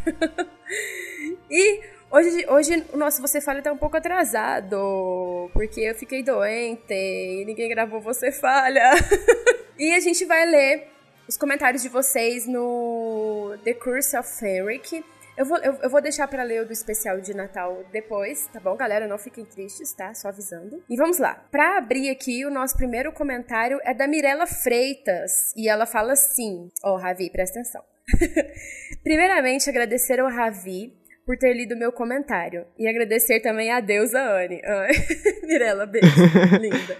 [1.49, 6.93] e hoje, hoje o nosso Você Fala tá um pouco atrasado, porque eu fiquei doente
[6.93, 8.91] e ninguém gravou Você Falha.
[9.77, 10.87] e a gente vai ler
[11.27, 15.03] os comentários de vocês no The Curse of Fenric.
[15.37, 18.59] Eu vou, eu, eu vou deixar pra ler o do especial de Natal depois, tá
[18.59, 19.07] bom, galera?
[19.07, 20.11] Não fiquem tristes, tá?
[20.15, 20.83] Só avisando.
[20.89, 21.35] E vamos lá.
[21.51, 25.53] Pra abrir aqui, o nosso primeiro comentário é da Mirella Freitas.
[25.55, 27.83] E ela fala assim: Ó, Ravi, presta atenção.
[29.03, 30.91] Primeiramente, agradecer ao Ravi
[31.23, 32.65] por ter lido meu comentário.
[32.75, 34.59] E agradecer também a deusa Anne.
[34.65, 34.93] Ai,
[35.43, 36.07] Mirella, beijo.
[36.59, 36.97] Linda.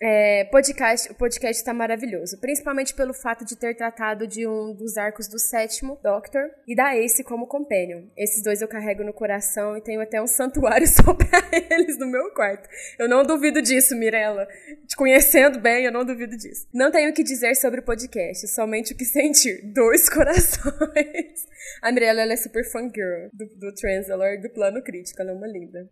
[0.00, 4.96] É, podcast, o podcast tá maravilhoso, principalmente pelo fato de ter tratado de um dos
[4.96, 8.04] arcos do sétimo Doctor e da Ace como companion.
[8.16, 12.06] Esses dois eu carrego no coração e tenho até um santuário só pra eles no
[12.06, 12.68] meu quarto.
[12.96, 14.46] Eu não duvido disso, Mirella.
[14.86, 16.68] Te conhecendo bem, eu não duvido disso.
[16.72, 19.62] Não tenho o que dizer sobre o podcast, somente o que sentir.
[19.72, 21.48] Dois corações.
[21.82, 25.48] A Mirella ela é super fangirl do, do Transalor do plano crítico, ela é uma
[25.48, 25.88] linda.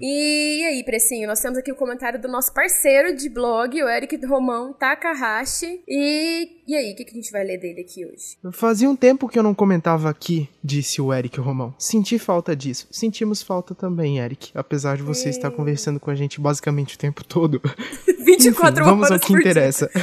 [0.00, 4.24] E aí, Precinho, nós temos aqui o comentário do nosso parceiro de blog, o Eric
[4.26, 5.80] Romão Takahashi.
[5.88, 8.36] E, e aí, o que, que a gente vai ler dele aqui hoje?
[8.52, 11.74] Fazia um tempo que eu não comentava aqui, disse o Eric Romão.
[11.78, 12.86] Senti falta disso.
[12.90, 14.50] Sentimos falta também, Eric.
[14.54, 17.60] Apesar de você estar conversando com a gente basicamente o tempo todo.
[18.24, 19.90] 24 Enfim, vamos horas ao que interessa.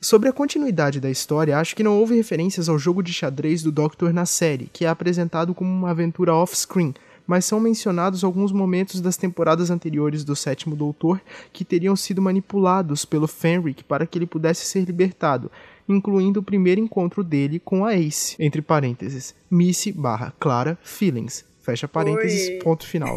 [0.00, 3.70] Sobre a continuidade da história, acho que não houve referências ao jogo de xadrez do
[3.70, 6.94] Doctor na série, que é apresentado como uma aventura off-screen,
[7.30, 11.22] mas são mencionados alguns momentos das temporadas anteriores do Sétimo Doutor
[11.52, 15.48] que teriam sido manipulados pelo Fenric para que ele pudesse ser libertado,
[15.88, 21.86] incluindo o primeiro encontro dele com a Ace, entre parênteses, Missy barra Clara Feelings, fecha
[21.86, 22.58] parênteses, Oi.
[22.64, 23.16] ponto final.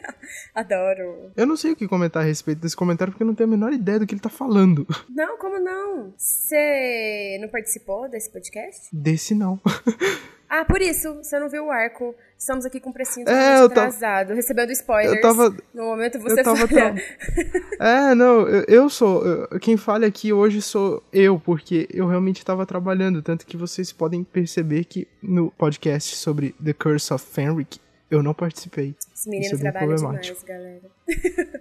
[0.54, 1.30] Adoro.
[1.34, 3.50] Eu não sei o que comentar a respeito desse comentário porque eu não tenho a
[3.50, 4.86] menor ideia do que ele tá falando.
[5.08, 6.12] Não, como não?
[6.18, 8.88] Você não participou desse podcast?
[8.92, 9.58] Desse não.
[10.56, 12.14] Ah, por isso, você não viu o arco.
[12.38, 15.16] Estamos aqui com o precinho É, eu tava- atrasado, recebendo spoilers.
[15.16, 16.94] eu tava- No momento você eu tava falha.
[17.80, 19.24] É, não, eu, eu sou.
[19.26, 23.20] eu- quem fala aqui hoje sou eu, porque eu realmente estava trabalhando.
[23.22, 27.78] Tanto que vocês podem perceber que no podcast sobre The Curse of Fenric
[28.14, 28.94] eu não participei.
[29.14, 30.22] Esse menino Isso é problemático.
[30.22, 30.90] demais, galera.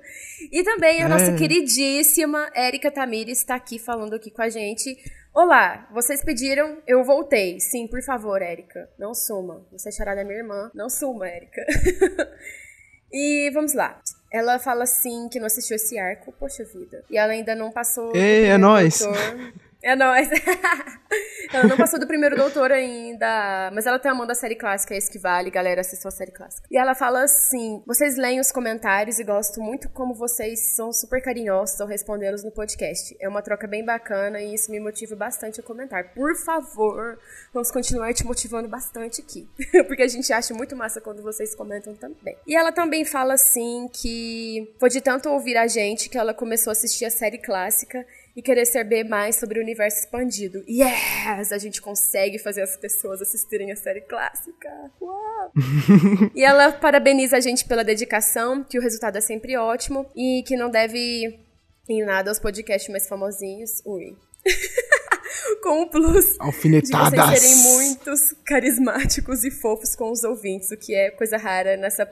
[0.52, 1.36] e também a nossa É.
[1.36, 4.96] queridíssima Érica Tamires está aqui falando aqui com a gente.
[5.34, 7.60] Olá, vocês pediram, eu voltei.
[7.60, 9.66] Sim, por favor, Érica, não suma.
[9.72, 11.66] Você é charada minha irmã, não suma, Érica.
[13.12, 14.00] e vamos lá.
[14.32, 17.04] Ela fala assim que não assistiu esse arco, poxa vida.
[17.10, 18.16] E ela ainda não passou.
[18.16, 19.02] Ei, é primeiro nóis.
[19.84, 20.30] É nóis.
[21.54, 24.98] ela não passou do primeiro doutor ainda, mas ela tá amando a série clássica, é
[24.98, 26.66] isso que vale, galera, assistam a série clássica.
[26.72, 31.22] E ela fala assim: vocês leem os comentários e gosto muito como vocês são super
[31.22, 33.16] carinhosos ao respondê-los no podcast.
[33.20, 36.14] É uma troca bem bacana e isso me motiva bastante a comentar.
[36.14, 37.20] Por favor,
[37.54, 39.48] vamos continuar te motivando bastante aqui.
[39.86, 42.38] Porque a gente acha muito massa quando vocês comentam também.
[42.48, 46.72] E ela também fala assim que foi de tanto ouvir a gente que ela começou
[46.72, 48.06] a assistir a série clássica
[48.36, 50.64] e querer saber mais sobre o universo expandido.
[50.68, 51.52] Yes!
[51.52, 54.70] A gente consegue fazer as pessoas assistirem a série clássica.
[55.02, 55.52] Uau!
[56.34, 60.56] e ela parabeniza a gente pela dedicação, que o resultado é sempre ótimo e que
[60.56, 61.40] não deve
[61.88, 63.82] em nada aos podcasts mais famosinhos.
[63.86, 64.16] Ui.
[65.62, 67.30] com o plus de Alfinetadas.
[67.30, 72.06] vocês serem muitos carismáticos e fofos com os ouvintes, o que é coisa rara nessa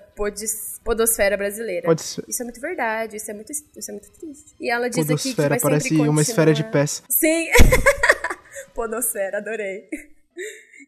[0.84, 1.86] podosfera brasileira.
[1.86, 2.24] Pode ser.
[2.28, 4.54] Isso é muito verdade, isso é muito, isso é muito triste.
[4.60, 7.04] E ela diz aqui que Podosfera vai parece sempre uma esfera de continuar- pés.
[7.10, 7.48] Sim.
[8.74, 9.88] Podosfera, adorei.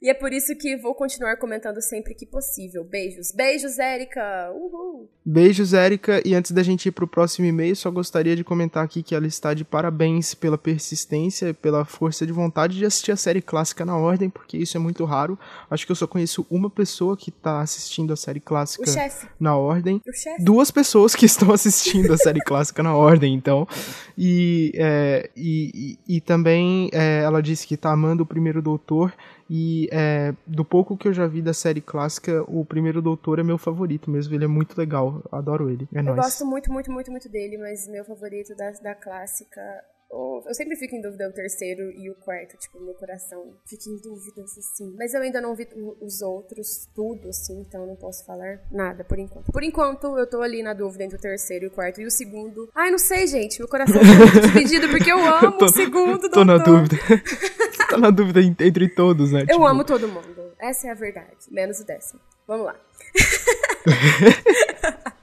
[0.04, 2.84] E é por isso que vou continuar comentando sempre que possível.
[2.84, 3.32] Beijos.
[3.32, 4.51] Beijos, Érica!
[4.54, 5.10] Uhul!
[5.26, 6.22] Beijos, Érica.
[6.26, 9.26] E antes da gente ir pro próximo e-mail, só gostaria de comentar aqui que ela
[9.26, 13.86] está de parabéns pela persistência e pela força de vontade de assistir a série clássica
[13.86, 15.39] na ordem, porque isso é muito raro.
[15.72, 18.91] Acho que eu só conheço uma pessoa que tá assistindo a série clássica
[19.39, 20.01] na ordem.
[20.39, 23.66] Duas pessoas que estão assistindo a série clássica na ordem, então.
[24.18, 29.14] E, é, e, e, e, também é, ela disse que tá amando o primeiro doutor.
[29.56, 33.43] E é, do pouco que eu já vi da série clássica, o primeiro doutor é
[33.43, 34.34] meu favorito mesmo.
[34.34, 35.22] Ele é muito legal.
[35.32, 35.88] Adoro ele.
[35.93, 36.16] É eu nóis.
[36.16, 39.62] gosto muito, muito, muito, muito dele, mas meu favorito da, da clássica
[40.45, 43.97] eu sempre fico em dúvida o terceiro e o quarto, tipo, meu coração fica em
[43.97, 44.93] dúvidas, assim.
[44.97, 45.68] Mas eu ainda não vi
[46.01, 49.51] os outros, tudo, assim, então não posso falar nada por enquanto.
[49.51, 52.01] Por enquanto, eu tô ali na dúvida entre o terceiro e o quarto.
[52.01, 52.70] E o segundo.
[52.76, 53.58] Ai, não sei, gente.
[53.60, 56.30] Meu coração tá muito dividido porque eu amo tô, o segundo.
[56.30, 56.45] Tô doutor.
[56.45, 56.95] na dúvida.
[57.94, 59.41] tá na dúvida entre todos, né?
[59.41, 59.66] Eu tipo...
[59.66, 60.52] amo todo mundo.
[60.60, 61.28] Essa é a verdade.
[61.52, 62.20] Menos o décimo.
[62.48, 62.76] Vamos lá.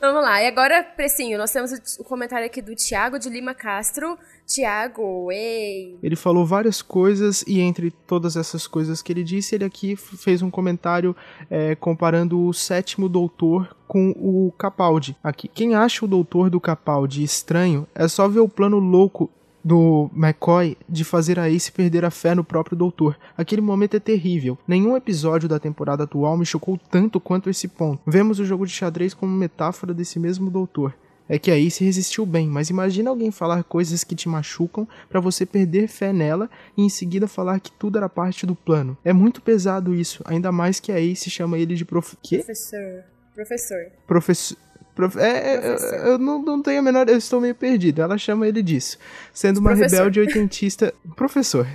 [0.00, 4.16] Vamos lá, e agora, Precinho, nós temos o comentário aqui do Tiago de Lima Castro.
[4.46, 5.98] Tiago, ei!
[6.00, 10.42] Ele falou várias coisas e entre todas essas coisas que ele disse, ele aqui fez
[10.42, 11.16] um comentário
[11.50, 15.16] é, comparando o sétimo doutor com o Capaldi.
[15.24, 19.30] Aqui, quem acha o doutor do Capaldi estranho é só ver o plano louco
[19.66, 23.18] do McCoy de fazer a Ace perder a fé no próprio doutor.
[23.36, 24.56] Aquele momento é terrível.
[24.64, 28.00] Nenhum episódio da temporada atual me chocou tanto quanto esse ponto.
[28.06, 30.94] Vemos o jogo de xadrez como metáfora desse mesmo doutor.
[31.28, 35.18] É que a Ace resistiu bem, mas imagina alguém falar coisas que te machucam para
[35.18, 38.96] você perder fé nela e em seguida falar que tudo era parte do plano.
[39.04, 42.16] É muito pesado isso, ainda mais que a Ace chama ele de prof...
[42.22, 42.36] Quê?
[42.36, 43.02] Professor.
[43.34, 43.80] Professor.
[44.06, 44.65] Professor.
[44.96, 45.14] Prof...
[45.18, 47.06] É, eu, eu não, não, tenho a menor.
[47.06, 48.00] Eu estou meio perdido.
[48.00, 48.96] Ela chama ele disso.
[49.30, 49.96] Sendo uma professor.
[49.96, 50.94] rebelde oitentista.
[51.14, 51.66] Professor.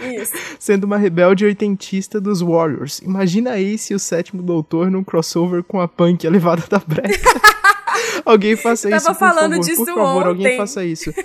[0.00, 0.32] Isso.
[0.60, 3.00] Sendo uma rebelde oitentista dos Warriors.
[3.00, 7.28] Imagina aí se o sétimo doutor num crossover com a punk elevada da breca.
[8.24, 9.06] alguém faça isso.
[9.06, 9.64] Por falando favor.
[9.64, 10.28] disso por favor, ontem.
[10.28, 11.12] alguém faça isso.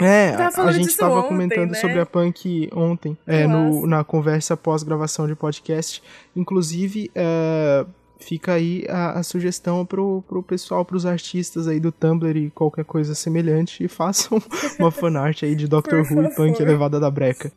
[0.00, 1.74] É, a gente estava comentando né?
[1.74, 6.00] sobre a punk ontem, é, no, na conversa pós-gravação de podcast.
[6.36, 7.84] Inclusive, é,
[8.18, 12.84] fica aí a, a sugestão pro, pro pessoal, pros artistas aí do Tumblr e qualquer
[12.84, 14.42] coisa semelhante e façam
[14.78, 17.52] uma fanart aí de Doctor Who e Punk elevada da breca.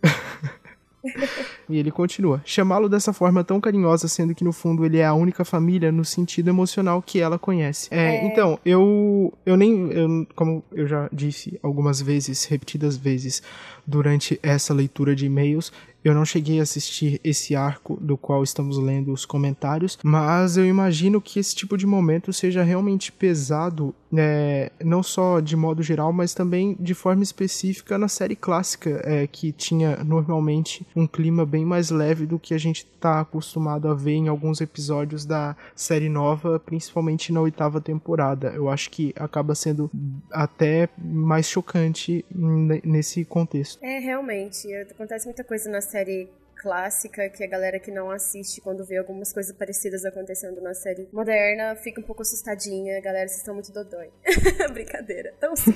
[1.67, 2.41] e ele continua.
[2.45, 6.05] Chamá-lo dessa forma tão carinhosa, sendo que no fundo ele é a única família no
[6.05, 7.87] sentido emocional que ela conhece.
[7.91, 8.25] É, é.
[8.25, 9.91] Então, eu, eu nem.
[9.91, 13.41] Eu, como eu já disse algumas vezes, repetidas vezes,
[13.85, 15.71] durante essa leitura de e-mails,
[16.03, 20.65] eu não cheguei a assistir esse arco do qual estamos lendo os comentários, mas eu
[20.65, 26.11] imagino que esse tipo de momento seja realmente pesado, é, não só de modo geral,
[26.11, 31.65] mas também de forma específica na série clássica, é, que tinha normalmente um clima bem
[31.65, 36.09] mais leve do que a gente está acostumado a ver em alguns episódios da série
[36.09, 38.49] nova, principalmente na oitava temporada.
[38.49, 39.89] Eu acho que acaba sendo
[40.31, 42.23] até mais chocante
[42.83, 43.83] nesse contexto.
[43.83, 44.71] É, realmente.
[44.73, 46.29] Acontece muita coisa na série
[46.61, 51.09] clássica que a galera que não assiste quando vê algumas coisas parecidas acontecendo na série
[51.11, 53.01] moderna fica um pouco assustadinha.
[53.01, 54.11] Galera, vocês estão muito dodói.
[54.71, 55.33] brincadeira.
[55.37, 55.73] Então, sim.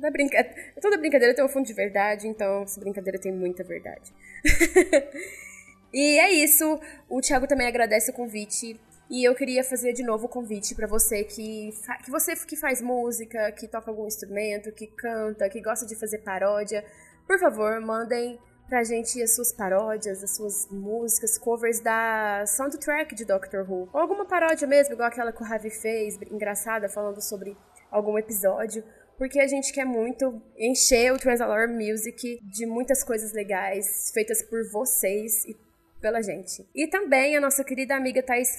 [0.00, 0.44] da brinca...
[0.82, 4.12] Toda brincadeira tem um fundo de verdade, então essa brincadeira tem muita verdade.
[5.94, 6.80] e é isso.
[7.08, 8.78] O Thiago também agradece o convite.
[9.08, 11.70] E eu queria fazer de novo o convite para você que,
[12.04, 16.18] que você que faz música, que toca algum instrumento, que canta, que gosta de fazer
[16.18, 16.84] paródia.
[17.26, 18.38] Por favor, mandem
[18.68, 23.88] pra gente as suas paródias, as suas músicas, covers da soundtrack de Doctor Who.
[23.92, 27.56] Ou alguma paródia mesmo, igual aquela que o Ravi fez, engraçada, falando sobre
[27.90, 28.84] algum episódio.
[29.16, 34.70] Porque a gente quer muito encher o Transalore Music de muitas coisas legais feitas por
[34.70, 35.56] vocês e
[36.00, 36.64] pela gente.
[36.72, 38.56] E também a nossa querida amiga Thais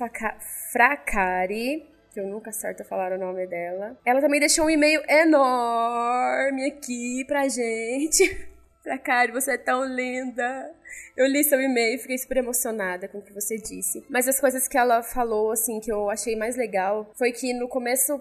[0.74, 3.98] Fracari, que eu nunca acerto falar o nome dela.
[4.06, 8.50] Ela também deixou um e-mail enorme aqui pra gente.
[8.90, 10.74] Fracari, você é tão linda.
[11.16, 14.04] Eu li seu e-mail e fiquei super emocionada com o que você disse.
[14.10, 17.68] Mas as coisas que ela falou, assim, que eu achei mais legal, foi que no
[17.68, 18.20] começo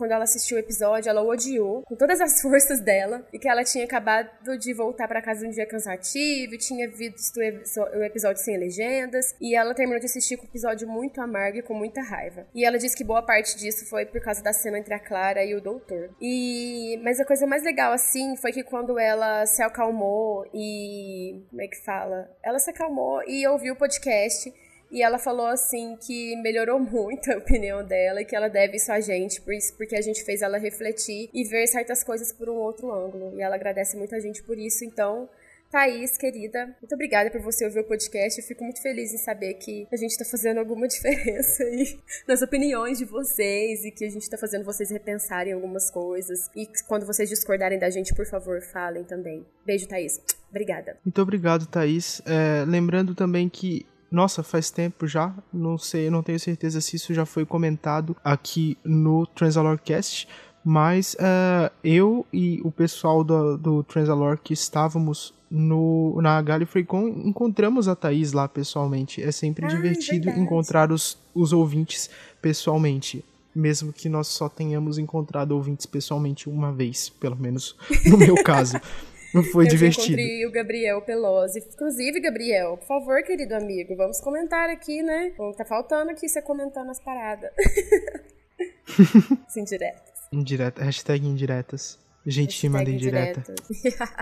[0.00, 3.46] quando ela assistiu o episódio, ela o odiou com todas as forças dela e que
[3.46, 8.56] ela tinha acabado de voltar para casa um dia cansativo, tinha visto o episódio sem
[8.56, 12.46] legendas e ela terminou de assistir com o episódio muito amargo e com muita raiva.
[12.54, 15.44] E ela disse que boa parte disso foi por causa da cena entre a Clara
[15.44, 16.08] e o doutor.
[16.18, 21.60] E mas a coisa mais legal assim foi que quando ela se acalmou e como
[21.60, 22.34] é que fala?
[22.42, 24.50] Ela se acalmou e ouviu o podcast
[24.90, 28.90] e ela falou assim que melhorou muito a opinião dela e que ela deve isso
[28.90, 32.48] a gente, por isso, porque a gente fez ela refletir e ver certas coisas por
[32.48, 33.32] um outro ângulo.
[33.36, 35.28] E ela agradece muito a gente por isso, então
[35.70, 38.40] Thaís, querida, muito obrigada por você ouvir o podcast.
[38.40, 42.42] Eu fico muito feliz em saber que a gente tá fazendo alguma diferença aí nas
[42.42, 46.50] opiniões de vocês e que a gente tá fazendo vocês repensarem algumas coisas.
[46.56, 49.46] E quando vocês discordarem da gente, por favor, falem também.
[49.64, 50.20] Beijo, Thaís.
[50.50, 50.98] Obrigada.
[51.04, 52.20] Muito obrigado, Thaís.
[52.26, 57.14] É, lembrando também que nossa, faz tempo já, não sei, não tenho certeza se isso
[57.14, 60.26] já foi comentado aqui no Transalorcast,
[60.64, 67.08] mas uh, eu e o pessoal do, do Transalor que estávamos no, na Gallifrey Con
[67.24, 69.22] encontramos a Thaís lá pessoalmente.
[69.22, 70.40] É sempre ah, divertido verdade.
[70.40, 72.08] encontrar os, os ouvintes
[72.40, 73.24] pessoalmente.
[73.52, 77.74] Mesmo que nós só tenhamos encontrado ouvintes pessoalmente uma vez, pelo menos
[78.06, 78.80] no meu caso.
[79.52, 80.18] Foi eu divertido.
[80.18, 81.58] Eu encontrei o Gabriel Pelosi.
[81.58, 85.32] Inclusive, Gabriel, por favor, querido amigo, vamos comentar aqui, né?
[85.56, 87.50] Tá faltando aqui você comentando as paradas.
[89.56, 90.10] indiretas.
[90.32, 90.84] Indireta.
[90.84, 91.98] Hashtag indiretas.
[92.26, 93.54] Gente Hashtag manda indireta.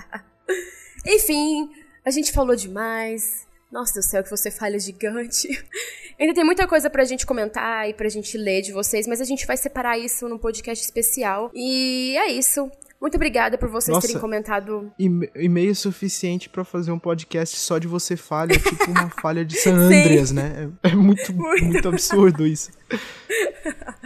[1.07, 1.71] Enfim,
[2.05, 3.47] a gente falou demais.
[3.71, 5.49] Nossa do céu, que você falha gigante.
[6.19, 9.25] Ainda tem muita coisa pra gente comentar e pra gente ler de vocês, mas a
[9.25, 11.51] gente vai separar isso num podcast especial.
[11.55, 12.71] E é isso.
[13.01, 14.93] Muito obrigada por vocês Nossa, terem comentado.
[14.99, 19.75] E-mail suficiente para fazer um podcast só de você falha, tipo uma falha de San
[19.79, 20.69] Andreas, né?
[20.83, 22.71] É, é muito, muito, muito absurdo isso.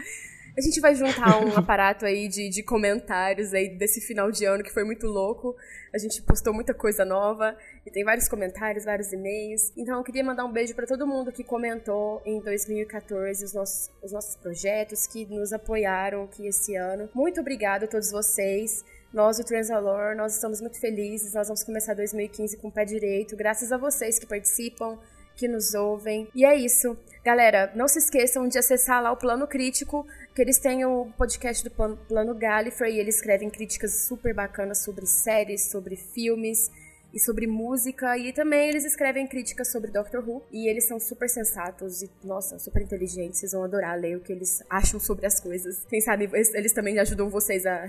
[0.63, 4.63] A gente vai juntar um aparato aí de, de comentários aí desse final de ano
[4.63, 5.57] que foi muito louco.
[5.93, 9.73] A gente postou muita coisa nova e tem vários comentários, vários e-mails.
[9.77, 13.91] Então eu queria mandar um beijo para todo mundo que comentou em 2014 os nossos,
[14.01, 17.09] os nossos projetos, que nos apoiaram aqui esse ano.
[17.13, 18.85] Muito obrigada a todos vocês.
[19.13, 21.35] Nós, o Transalor, nós estamos muito felizes.
[21.35, 24.97] Nós vamos começar 2015 com o pé direito, graças a vocês que participam,
[25.43, 26.28] que nos ouvem.
[26.32, 26.97] E é isso.
[27.24, 31.64] Galera, não se esqueçam de acessar lá o Plano Crítico, que eles têm o podcast
[31.64, 36.70] do Plano Gallifrey e eles escrevem críticas super bacanas sobre séries, sobre filmes
[37.12, 38.16] e sobre música.
[38.16, 40.45] E também eles escrevem críticas sobre Doctor Who.
[40.53, 43.40] E eles são super sensatos e, nossa, super inteligentes.
[43.40, 45.84] Vocês vão adorar ler o que eles acham sobre as coisas.
[45.88, 47.84] Quem sabe eles também ajudam vocês a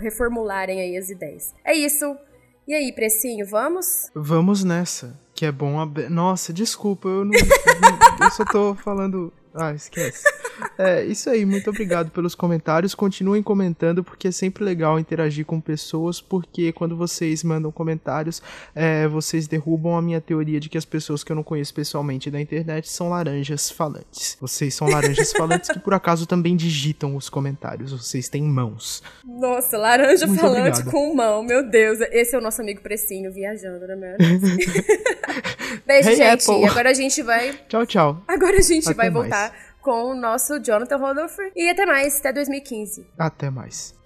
[0.00, 1.54] reformularem aí as ideias.
[1.64, 2.14] É isso.
[2.66, 4.10] E aí, precinho, vamos?
[4.14, 5.18] Vamos nessa.
[5.38, 5.78] Que é bom.
[5.78, 6.08] Ab...
[6.08, 7.30] Nossa, desculpa, eu não.
[8.20, 9.32] eu só tô falando.
[9.54, 10.24] Ah, esquece.
[10.76, 12.94] É, isso aí, muito obrigado pelos comentários.
[12.94, 18.42] Continuem comentando, porque é sempre legal interagir com pessoas, porque quando vocês mandam comentários,
[18.74, 22.30] é, vocês derrubam a minha teoria de que as pessoas que eu não conheço pessoalmente
[22.30, 24.36] da internet são laranjas falantes.
[24.40, 29.02] Vocês são laranjas falantes que por acaso também digitam os comentários, vocês têm mãos.
[29.24, 30.90] Nossa, laranja muito falante obrigado.
[30.90, 32.00] com mão, meu Deus.
[32.12, 34.16] Esse é o nosso amigo Precinho viajando, né,
[35.86, 36.50] Beijo, hey, gente.
[36.50, 36.64] Apple.
[36.64, 37.52] Agora a gente vai.
[37.68, 38.22] Tchau, tchau.
[38.26, 39.22] Agora a gente Até vai mais.
[39.22, 39.47] voltar
[39.88, 41.38] com o nosso Jonathan Rodolph.
[41.56, 43.06] E até mais, até 2015.
[43.18, 43.97] Até mais.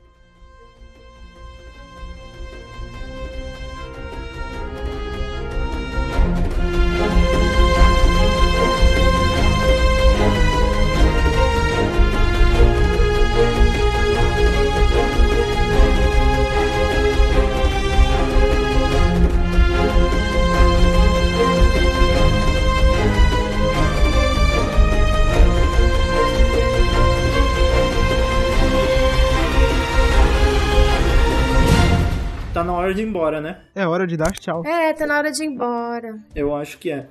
[32.62, 33.60] Tá na hora de ir embora, né?
[33.74, 34.64] É hora de dar tchau.
[34.64, 36.18] É, tá na hora de ir embora.
[36.34, 37.06] Eu acho que é.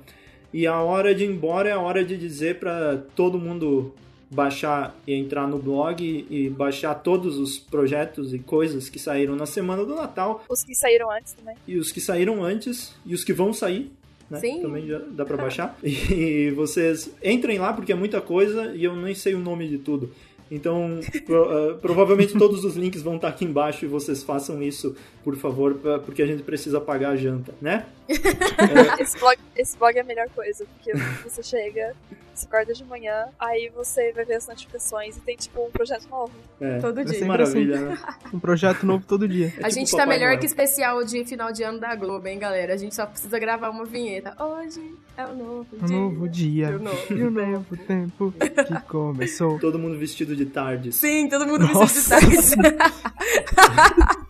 [0.52, 3.94] E a hora de ir embora é a hora de dizer para todo mundo
[4.30, 9.44] baixar e entrar no blog e baixar todos os projetos e coisas que saíram na
[9.44, 10.42] semana do Natal.
[10.48, 11.54] Os que saíram antes também.
[11.68, 13.92] E os que saíram antes e os que vão sair.
[14.30, 14.40] Né?
[14.40, 14.62] Sim.
[14.62, 15.76] Também já dá para baixar.
[15.84, 19.76] e vocês entrem lá porque é muita coisa e eu nem sei o nome de
[19.76, 20.10] tudo.
[20.54, 24.94] Então, pro, uh, provavelmente todos os links vão estar aqui embaixo e vocês façam isso,
[25.24, 27.86] por favor, pra, porque a gente precisa pagar a janta, né?
[28.06, 28.12] é.
[29.02, 30.92] esse, blog, esse blog é a melhor coisa, porque
[31.24, 31.94] você chega,
[32.34, 36.08] você acorda de manhã, aí você vai ver as notificações e tem, tipo, um projeto
[36.10, 36.32] novo.
[36.60, 37.26] É, todo dia.
[37.26, 37.84] Maravilha, assim.
[37.84, 37.98] né?
[38.32, 39.46] Um projeto novo todo dia.
[39.46, 42.38] É a tipo gente tá melhor que especial de final de ano da Globo, hein,
[42.38, 42.72] galera?
[42.72, 44.34] A gente só precisa gravar uma vinheta.
[44.42, 44.80] Hoje
[45.16, 45.96] é o novo dia.
[45.96, 46.70] Um novo dia.
[46.70, 49.58] E o novo, e o novo tempo que começou.
[49.58, 50.92] Todo mundo vestido de tarde.
[50.92, 52.18] Sim, todo mundo Nossa.
[52.18, 54.22] vestido de tarde.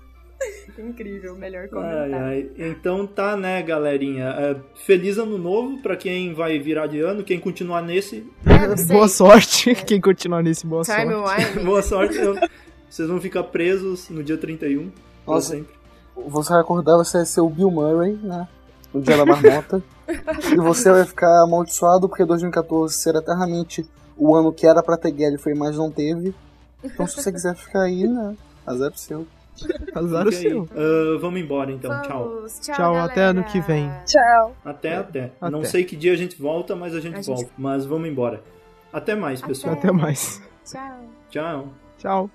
[0.78, 2.14] Incrível, melhor comentário.
[2.14, 2.70] Ai, ai.
[2.70, 4.24] Então tá, né, galerinha?
[4.30, 8.26] É, feliz ano novo pra quem vai virar de ano, quem continuar nesse.
[8.44, 9.74] É, boa sorte, é.
[9.76, 11.58] quem continuar nesse, boa Time sorte.
[11.64, 12.16] boa sorte.
[12.18, 12.36] Eu...
[12.88, 14.90] Vocês vão ficar presos no dia 31.
[15.26, 15.74] Nossa, sempre.
[16.28, 18.48] Você vai acordar, você vai ser o Bill Murray, né?
[18.92, 19.82] No dia da marmota.
[20.52, 23.86] e você vai ficar amaldiçoado porque 2014 será eternamente
[24.24, 26.34] o ano que era pra ter Gallifrey, mas não teve.
[26.84, 28.36] Então se você quiser ficar aí, né?
[28.66, 29.26] Azar seu.
[29.94, 30.50] Azar o Fica aí.
[30.50, 30.68] seu.
[30.74, 32.28] Ah, vamos embora então, tchau.
[32.28, 32.58] Vamos.
[32.60, 33.12] Tchau, Tchau, galera.
[33.12, 33.90] até ano que vem.
[34.06, 34.56] Tchau.
[34.64, 35.32] Até, até.
[35.40, 35.50] Até.
[35.50, 37.50] Não sei que dia a gente volta, mas a gente A gente- volta.
[37.58, 38.42] Mas vamos embora.
[38.92, 39.74] Até mais, pessoal.
[39.74, 40.40] Até mais.
[40.64, 41.00] Tchau.
[41.30, 41.68] Tchau.
[41.98, 42.30] Tchau.